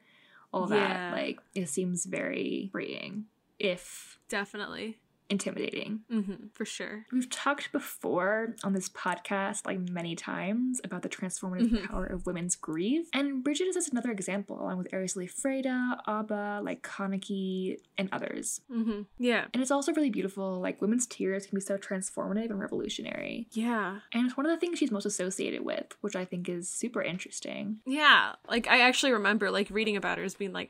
all 0.54 0.70
Yeah. 0.70 0.88
that. 0.88 1.14
Like 1.14 1.40
it 1.56 1.68
seems 1.68 2.06
very 2.06 2.70
freeing, 2.72 3.26
if 3.60 4.20
definitely. 4.30 5.00
Intimidating. 5.30 6.02
hmm 6.10 6.34
for 6.54 6.66
sure. 6.66 7.06
We've 7.12 7.30
talked 7.30 7.72
before 7.72 8.56
on 8.64 8.74
this 8.74 8.90
podcast, 8.90 9.66
like 9.66 9.80
many 9.80 10.16
times, 10.16 10.80
about 10.84 11.02
the 11.02 11.10
transformative 11.10 11.70
Mhm. 11.72 11.88
power 11.88 12.06
of 12.06 12.26
women's 12.26 12.56
grief. 12.56 13.08
And 13.14 13.44
Bridget 13.44 13.66
is 13.68 13.76
just 13.76 13.92
another 13.92 14.12
example, 14.12 14.60
along 14.62 14.78
with 14.78 14.92
Erzulie 14.92 15.32
Freda, 15.34 16.00
Abba, 16.08 16.62
like 16.64 16.82
Kaneki, 16.84 17.78
and 17.98 18.10
others. 18.12 18.62
hmm 18.70 19.02
Yeah. 19.18 19.46
And 19.54 19.62
it's 19.62 19.72
also 19.72 19.94
really 19.94 20.10
beautiful. 20.10 20.60
Like, 20.60 20.82
women's 20.82 21.08
tears 21.08 21.46
can 21.48 21.56
be 21.58 21.62
so 21.62 21.78
transformative 21.78 22.50
and 22.50 22.60
revolutionary. 22.60 23.48
Yeah. 23.52 24.00
And 24.12 24.26
it's 24.26 24.38
one 24.38 24.46
of 24.46 24.52
the 24.52 24.58
things 24.60 24.80
she's 24.80 24.92
most 24.92 25.06
associated 25.06 25.64
with, 25.64 25.96
which 26.02 26.16
I 26.16 26.26
think 26.26 26.50
is 26.50 26.70
super 26.70 27.02
interesting. 27.02 27.80
Yeah, 27.86 28.34
like 28.50 28.68
I 28.68 28.82
actually 28.82 29.12
remember 29.14 29.50
like 29.52 29.70
reading 29.70 29.96
about 29.98 30.18
her 30.18 30.24
as 30.24 30.36
being 30.36 30.54
like, 30.54 30.70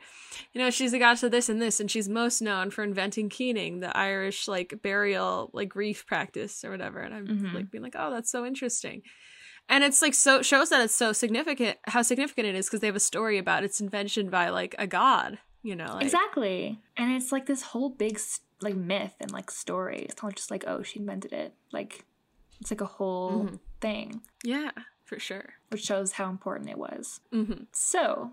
you 0.52 0.60
know, 0.60 0.70
she's 0.70 0.92
a 0.92 0.98
goddess 0.98 1.22
of 1.22 1.30
this 1.30 1.48
and 1.48 1.60
this, 1.60 1.80
and 1.80 1.90
she's 1.90 2.08
most 2.08 2.40
known 2.40 2.70
for 2.70 2.82
inventing 2.82 3.28
keening, 3.28 3.80
the 3.80 3.94
Irish 3.96 4.43
like 4.48 4.74
burial 4.82 5.50
like 5.52 5.68
grief 5.68 6.06
practice 6.06 6.64
or 6.64 6.70
whatever. 6.70 7.00
And 7.00 7.14
I'm 7.14 7.26
Mhm. 7.26 7.54
like 7.54 7.70
being 7.70 7.82
like, 7.82 7.96
oh, 7.98 8.10
that's 8.10 8.30
so 8.30 8.44
interesting. 8.44 9.02
And 9.68 9.82
it's 9.82 10.02
like 10.02 10.14
so 10.14 10.42
shows 10.42 10.70
that 10.70 10.82
it's 10.82 10.94
so 10.94 11.12
significant 11.12 11.78
how 11.84 12.02
significant 12.02 12.46
it 12.46 12.54
is 12.54 12.66
because 12.66 12.80
they 12.80 12.86
have 12.88 12.96
a 12.96 13.00
story 13.00 13.38
about 13.38 13.64
its 13.64 13.80
invention 13.80 14.28
by 14.28 14.50
like 14.50 14.74
a 14.78 14.86
god, 14.86 15.38
you 15.62 15.74
know, 15.74 15.86
like, 15.94 16.04
exactly. 16.04 16.80
And 16.96 17.12
it's 17.12 17.32
like 17.32 17.46
this 17.46 17.62
whole 17.62 17.88
big, 17.88 18.20
like, 18.60 18.76
myth 18.76 19.14
and, 19.20 19.30
like, 19.32 19.50
story. 19.50 20.06
It's 20.08 20.22
not 20.22 20.36
just 20.36 20.50
like, 20.50 20.64
oh, 20.66 20.82
she 20.82 21.00
invented 21.00 21.32
it. 21.32 21.54
Like, 21.72 22.04
it's 22.60 22.70
like 22.70 22.80
a 22.82 22.86
whole 22.86 23.46
Mhm. 23.46 23.58
thing, 23.80 24.22
Yeah, 24.44 24.70
for 25.04 25.18
sure. 25.18 25.54
which 25.70 25.82
shows 25.84 26.12
how 26.12 26.28
important 26.30 26.68
it 26.70 26.78
was. 26.78 27.20
hmm 27.32 27.64
So, 27.72 28.32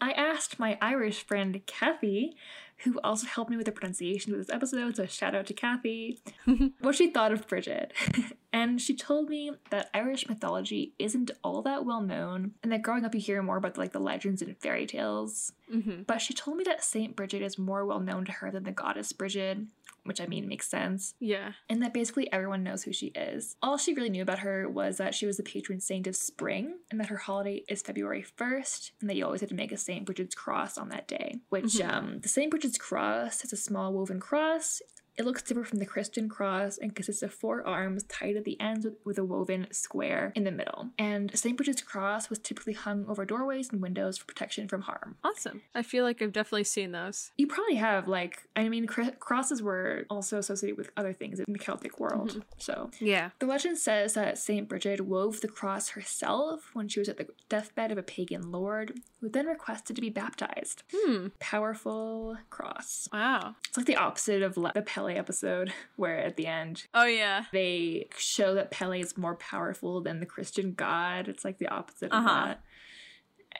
I 0.00 0.12
asked 0.12 0.58
my 0.58 0.76
Irish 0.80 1.22
friend 1.26 1.60
Kathy, 1.66 2.36
who 2.84 2.98
also 3.02 3.26
helped 3.26 3.50
me 3.50 3.56
with 3.56 3.66
the 3.66 3.72
pronunciation 3.72 4.32
of 4.32 4.38
this 4.38 4.50
episode, 4.50 4.96
so 4.96 5.06
shout 5.06 5.34
out 5.34 5.46
to 5.46 5.54
Kathy, 5.54 6.20
what 6.80 6.94
she 6.94 7.10
thought 7.10 7.32
of 7.32 7.46
Bridget. 7.48 7.92
and 8.52 8.80
she 8.80 8.94
told 8.94 9.28
me 9.28 9.52
that 9.70 9.90
Irish 9.92 10.28
mythology 10.28 10.94
isn't 10.98 11.30
all 11.42 11.62
that 11.62 11.84
well 11.84 12.00
known, 12.00 12.52
and 12.62 12.70
that 12.72 12.82
growing 12.82 13.04
up 13.04 13.14
you 13.14 13.20
hear 13.20 13.42
more 13.42 13.56
about 13.56 13.78
like 13.78 13.92
the 13.92 13.98
legends 13.98 14.42
and 14.42 14.56
fairy 14.58 14.86
tales. 14.86 15.52
hmm 15.70 16.02
But 16.06 16.20
she 16.20 16.34
told 16.34 16.56
me 16.56 16.64
that 16.64 16.84
Saint 16.84 17.16
Bridget 17.16 17.42
is 17.42 17.58
more 17.58 17.84
well 17.84 18.00
known 18.00 18.24
to 18.26 18.32
her 18.32 18.50
than 18.50 18.64
the 18.64 18.72
goddess 18.72 19.12
Bridget, 19.12 19.58
which 20.04 20.20
I 20.20 20.26
mean 20.26 20.46
makes 20.48 20.68
sense 20.68 21.14
Yeah. 21.20 21.52
and 21.68 21.82
that 21.82 21.92
basically 21.94 22.30
everyone 22.32 22.62
knows 22.62 22.82
who 22.84 22.92
she 22.92 23.06
is. 23.08 23.56
All 23.62 23.76
she 23.76 23.94
really 23.94 24.10
knew 24.10 24.22
about 24.22 24.40
her 24.40 24.68
was 24.68 24.98
that 24.98 25.14
she 25.14 25.26
was 25.26 25.36
the 25.36 25.42
patron 25.42 25.80
saint 25.80 26.06
of 26.06 26.14
spring, 26.16 26.78
and 26.90 27.00
that 27.00 27.08
her 27.08 27.16
holiday 27.16 27.64
is 27.68 27.82
February 27.82 28.22
1st, 28.22 28.92
and 29.00 29.10
that 29.10 29.16
you 29.16 29.24
always 29.24 29.40
had 29.40 29.48
to 29.50 29.54
make 29.54 29.72
a 29.72 29.76
St. 29.76 30.04
Bridget's 30.04 30.34
cross 30.34 30.78
on 30.78 30.88
that 30.90 31.08
day. 31.08 31.40
Which, 31.48 31.74
Mhm. 31.74 31.88
um, 31.92 32.20
the 32.20 32.28
St. 32.28 32.50
Bridget's 32.50 32.78
cross 32.78 33.44
is 33.44 33.52
a 33.52 33.56
small 33.56 33.92
woven 33.92 34.20
cross. 34.20 34.80
It 35.16 35.24
looks 35.24 35.42
different 35.42 35.68
from 35.68 35.78
the 35.78 35.86
Christian 35.86 36.28
cross 36.28 36.76
and 36.78 36.94
consists 36.94 37.22
of 37.22 37.32
four 37.32 37.66
arms 37.66 38.02
tied 38.04 38.36
at 38.36 38.44
the 38.44 38.60
ends 38.60 38.86
with, 39.04 39.18
a 39.18 39.24
woven 39.24 39.68
square 39.70 40.32
in 40.34 40.42
the 40.44 40.50
middle. 40.50 40.88
And 40.98 41.30
St. 41.38 41.56
Bridget's 41.56 41.82
cross 41.82 42.28
was 42.28 42.40
typically 42.40 42.72
hung 42.72 43.06
over 43.08 43.24
doorways 43.24 43.70
and 43.70 43.80
windows 43.80 44.18
for 44.18 44.24
protection 44.26 44.66
from 44.66 44.82
harm. 44.82 45.16
Awesome. 45.22 45.62
I 45.74 45.82
feel 45.82 46.02
like 46.04 46.20
I've 46.20 46.32
definitely 46.32 46.64
seen 46.64 46.90
those. 46.90 47.30
You 47.36 47.46
probably 47.46 47.76
have, 47.76 48.08
like, 48.08 48.42
I 48.56 48.68
mean, 48.68 48.86
cr- 48.88 49.10
crosses 49.20 49.62
were 49.62 50.04
also 50.10 50.38
associated 50.38 50.76
with 50.76 50.90
other 50.96 51.12
things 51.12 51.38
in 51.38 51.44
the 51.48 51.58
Celtic 51.60 52.00
world. 52.00 52.42
So 52.58 52.90
Yeah. 53.00 53.30
the 53.38 53.46
legend 53.46 53.78
says 53.78 54.14
that 54.14 54.36
Saint 54.38 54.68
Bridget 54.68 55.02
wove 55.02 55.40
the 55.42 55.48
cross 55.48 55.90
herself 55.90 56.70
when 56.72 56.88
she 56.88 56.98
was 56.98 57.08
at 57.08 57.18
the 57.18 57.28
deathbed 57.48 57.92
of 57.92 57.98
a 57.98 58.02
pagan 58.02 58.50
lord, 58.50 58.98
who 59.20 59.28
then 59.28 59.46
requested 59.46 59.94
to 59.96 60.02
be 60.02 60.10
baptized. 60.10 60.82
Hmm. 60.92 61.28
Powerful 61.38 62.36
cross. 62.50 63.08
Wow. 63.12 63.54
It's 63.68 63.76
like 63.76 63.86
the 63.86 63.96
opposite 63.96 64.42
of 64.42 64.56
Le- 64.56 64.72
the 64.74 64.82
Pele 65.06 65.16
episode, 65.18 65.72
where 65.96 66.18
at 66.18 66.36
the 66.36 66.46
end 66.46 66.86
Oh 66.94 67.04
yeah. 67.04 67.44
they 67.52 68.08
show 68.16 68.54
that 68.54 68.70
Pele 68.70 69.00
is 69.00 69.16
more 69.16 69.34
powerful 69.36 70.00
than 70.00 70.20
the 70.20 70.26
Christian 70.26 70.72
god. 70.74 71.28
It's 71.28 71.44
like 71.44 71.58
the 71.58 71.68
opposite 71.68 72.12
of 72.12 72.24
Uh-huh. 72.24 72.44
that. 72.46 72.60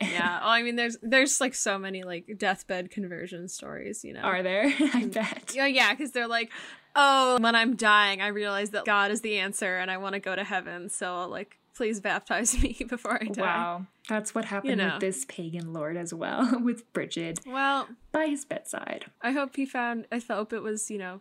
Yeah. 0.02 0.40
Well, 0.40 0.50
I 0.50 0.62
mean, 0.62 0.76
there's 0.76 0.96
there's 1.02 1.40
like 1.40 1.54
so 1.54 1.78
many 1.78 2.02
like 2.02 2.34
deathbed 2.38 2.90
conversion 2.90 3.48
stories, 3.48 4.04
you 4.04 4.12
know. 4.12 4.20
Are 4.22 4.42
there? 4.42 4.66
I 4.94 5.04
bet. 5.06 5.52
Yeah, 5.54 5.66
yeah, 5.66 5.92
because 5.94 6.10
they're 6.12 6.26
like, 6.28 6.50
oh, 6.96 7.38
when 7.40 7.54
I'm 7.54 7.76
dying, 7.76 8.20
I 8.20 8.28
realize 8.28 8.70
that 8.70 8.84
God 8.84 9.10
is 9.12 9.20
the 9.20 9.38
answer, 9.38 9.76
and 9.76 9.90
I 9.90 9.98
want 9.98 10.14
to 10.14 10.20
go 10.20 10.34
to 10.34 10.42
heaven. 10.44 10.88
So, 10.88 11.28
like, 11.28 11.58
please 11.76 12.00
baptize 12.00 12.60
me 12.62 12.76
before 12.88 13.14
I 13.22 13.26
die. 13.26 13.42
Wow. 13.42 13.86
That's 14.08 14.34
what 14.34 14.44
happened 14.46 14.78
know. 14.78 14.94
with 14.94 15.00
this 15.00 15.24
pagan 15.26 15.72
lord 15.72 15.96
as 15.96 16.12
well, 16.12 16.60
with 16.60 16.92
Bridget 16.92 17.38
Well, 17.46 17.88
by 18.12 18.26
his 18.26 18.44
bedside. 18.44 19.06
I 19.22 19.30
hope 19.30 19.54
he 19.56 19.64
found. 19.64 20.06
I 20.12 20.18
hope 20.18 20.52
it 20.52 20.62
was, 20.62 20.90
you 20.90 20.98
know, 20.98 21.20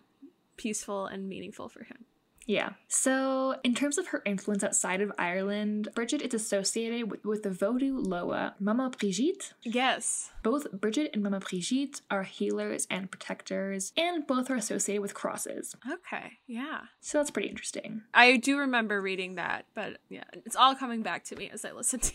peaceful 0.57 1.05
and 1.05 1.27
meaningful 1.27 1.69
for 1.69 1.83
him. 1.83 2.05
Yeah. 2.45 2.71
So, 2.87 3.55
in 3.63 3.73
terms 3.73 3.97
of 3.97 4.07
her 4.07 4.21
influence 4.25 4.63
outside 4.63 5.01
of 5.01 5.11
Ireland, 5.17 5.87
Bridget 5.95 6.21
is 6.21 6.33
associated 6.33 7.09
with, 7.09 7.23
with 7.25 7.43
the 7.43 7.49
Vodou 7.49 8.05
Loa, 8.05 8.55
Mama 8.59 8.89
Brigitte. 8.89 9.53
Yes. 9.63 10.31
Both 10.43 10.71
Bridget 10.71 11.11
and 11.13 11.23
Mama 11.23 11.39
Brigitte 11.39 12.01
are 12.11 12.23
healers 12.23 12.85
and 12.89 13.09
protectors, 13.09 13.93
and 13.95 14.27
both 14.27 14.49
are 14.49 14.55
associated 14.55 15.01
with 15.01 15.13
crosses. 15.13 15.75
Okay. 15.89 16.33
Yeah. 16.45 16.81
So, 16.99 17.17
that's 17.17 17.31
pretty 17.31 17.49
interesting. 17.49 18.01
I 18.13 18.37
do 18.37 18.57
remember 18.59 19.01
reading 19.01 19.35
that, 19.35 19.65
but 19.73 19.99
yeah, 20.09 20.25
it's 20.45 20.55
all 20.55 20.75
coming 20.75 21.01
back 21.01 21.23
to 21.25 21.35
me 21.35 21.49
as 21.51 21.63
I 21.63 21.71
listen 21.71 22.01
to. 22.01 22.13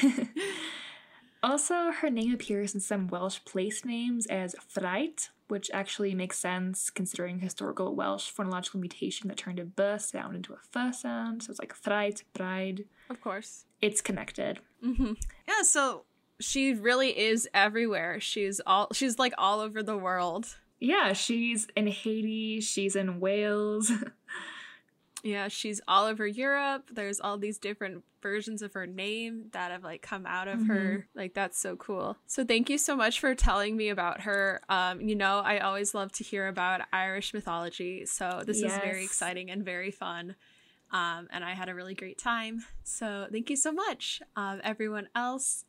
You. 0.00 0.28
Also, 1.42 1.92
her 1.92 2.10
name 2.10 2.34
appears 2.34 2.74
in 2.74 2.80
some 2.80 3.06
Welsh 3.06 3.38
place 3.44 3.84
names 3.84 4.26
as 4.26 4.56
Ffraid, 4.56 5.28
which 5.48 5.70
actually 5.72 6.14
makes 6.14 6.38
sense 6.38 6.90
considering 6.90 7.38
historical 7.40 7.94
Welsh 7.94 8.32
phonological 8.32 8.76
mutation 8.80 9.28
that 9.28 9.36
turned 9.36 9.58
a 9.58 9.64
b 9.64 9.98
sound 9.98 10.36
into 10.36 10.52
a 10.54 10.58
f 10.74 10.94
sound. 10.94 11.42
So 11.42 11.50
it's 11.50 11.58
like 11.60 11.74
Ffraid, 11.74 12.22
Bride. 12.32 12.84
Of 13.10 13.20
course. 13.20 13.64
It's 13.80 14.00
connected. 14.00 14.60
hmm 14.82 15.12
Yeah. 15.46 15.62
So 15.62 16.04
she 16.40 16.74
really 16.74 17.18
is 17.18 17.48
everywhere. 17.54 18.20
She's 18.20 18.60
all. 18.66 18.88
She's 18.92 19.18
like 19.18 19.32
all 19.38 19.60
over 19.60 19.82
the 19.82 19.96
world. 19.96 20.56
Yeah, 20.78 21.14
she's 21.14 21.66
in 21.74 21.86
Haiti, 21.86 22.60
she's 22.60 22.96
in 22.96 23.18
Wales. 23.20 23.90
Yeah, 25.26 25.48
she's 25.48 25.80
all 25.88 26.06
over 26.06 26.24
Europe. 26.24 26.88
There's 26.92 27.18
all 27.18 27.36
these 27.36 27.58
different 27.58 28.04
versions 28.22 28.62
of 28.62 28.74
her 28.74 28.86
name 28.86 29.46
that 29.50 29.72
have 29.72 29.82
like 29.82 30.00
come 30.00 30.24
out 30.24 30.46
of 30.46 30.68
her. 30.68 31.08
Like 31.16 31.34
that's 31.34 31.58
so 31.58 31.74
cool. 31.74 32.16
So 32.28 32.44
thank 32.44 32.70
you 32.70 32.78
so 32.78 32.94
much 32.94 33.18
for 33.18 33.34
telling 33.34 33.76
me 33.76 33.88
about 33.88 34.20
her. 34.20 34.60
Um, 34.68 35.00
you 35.00 35.16
know, 35.16 35.40
I 35.40 35.58
always 35.58 35.94
love 35.94 36.12
to 36.12 36.24
hear 36.24 36.46
about 36.46 36.82
Irish 36.92 37.34
mythology. 37.34 38.06
So 38.06 38.44
this 38.46 38.62
is 38.62 38.72
very 38.78 39.02
exciting 39.02 39.50
and 39.50 39.64
very 39.64 39.90
fun. 39.90 40.36
Um, 40.92 41.26
and 41.32 41.44
I 41.44 41.54
had 41.54 41.68
a 41.68 41.74
really 41.74 41.94
great 41.94 42.18
time. 42.18 42.64
So 42.84 43.26
thank 43.32 43.50
you 43.50 43.56
so 43.56 43.72
much. 43.72 44.22
Um, 44.36 44.60
everyone 44.62 45.08
else. 45.16 45.64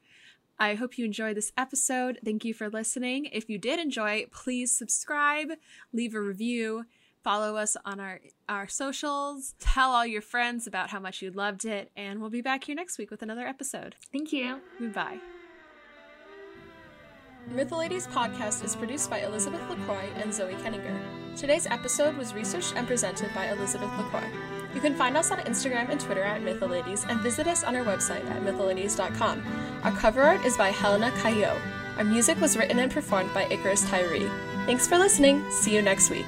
I 0.60 0.76
hope 0.76 1.00
you 1.00 1.06
enjoyed 1.06 1.38
this 1.38 1.52
episode. 1.58 2.20
Thank 2.24 2.46
you 2.46 2.54
for 2.54 2.70
listening. 2.70 3.26
If 3.26 3.50
you 3.50 3.58
did 3.58 3.80
enjoy, 3.80 4.26
please 4.32 4.72
subscribe, 4.72 5.54
leave 5.94 6.14
a 6.14 6.22
review, 6.22 6.86
follow 7.28 7.58
us 7.58 7.76
on 7.84 8.00
our 8.00 8.22
our 8.48 8.70
socials, 8.70 9.54
tell 9.60 9.92
all 9.92 10.06
your 10.06 10.22
friends 10.22 10.66
about 10.66 10.92
how 10.92 11.00
much 11.00 11.22
you 11.22 11.30
loved 11.30 11.66
it, 11.66 11.92
and 11.94 12.22
we'll 12.22 12.30
be 12.30 12.40
back 12.40 12.64
here 12.64 12.74
next 12.74 12.98
week 12.98 13.12
with 13.12 13.22
another 13.22 13.46
episode. 13.46 13.96
Thank 14.14 14.32
you. 14.32 14.62
Goodbye. 14.80 15.20
Mytholadies 17.54 18.08
podcast 18.08 18.64
is 18.64 18.78
produced 18.78 19.10
by 19.10 19.20
Elizabeth 19.20 19.62
LaCroix 19.70 20.10
and 20.16 20.34
Zoe 20.34 20.54
Kenninger. 20.54 20.98
Today's 21.36 21.68
episode 21.68 22.16
was 22.16 22.34
researched 22.34 22.74
and 22.78 22.88
presented 22.88 23.34
by 23.34 23.50
Elizabeth 23.50 23.92
LaCroix. 23.98 24.32
You 24.74 24.80
can 24.80 24.96
find 24.96 25.18
us 25.18 25.30
on 25.30 25.40
Instagram 25.40 25.90
and 25.90 26.00
Twitter 26.00 26.24
at 26.24 26.42
Mytholadies 26.42 27.10
and 27.10 27.20
visit 27.20 27.46
us 27.46 27.66
on 27.66 27.76
our 27.76 27.84
website 27.84 28.24
at 28.30 28.42
mytholadies.com. 28.42 29.44
Our 29.84 29.92
cover 29.92 30.24
art 30.24 30.46
is 30.46 30.56
by 30.56 30.70
Helena 30.70 31.12
Caillot. 31.22 31.60
Our 31.98 32.06
music 32.06 32.40
was 32.40 32.56
written 32.56 32.80
and 32.80 32.90
performed 32.90 33.34
by 33.34 33.48
Icarus 33.50 33.90
Tyree. 33.90 34.30
Thanks 34.66 34.88
for 34.88 34.98
listening. 34.98 35.44
See 35.52 35.76
you 35.76 35.82
next 35.82 36.10
week. 36.10 36.26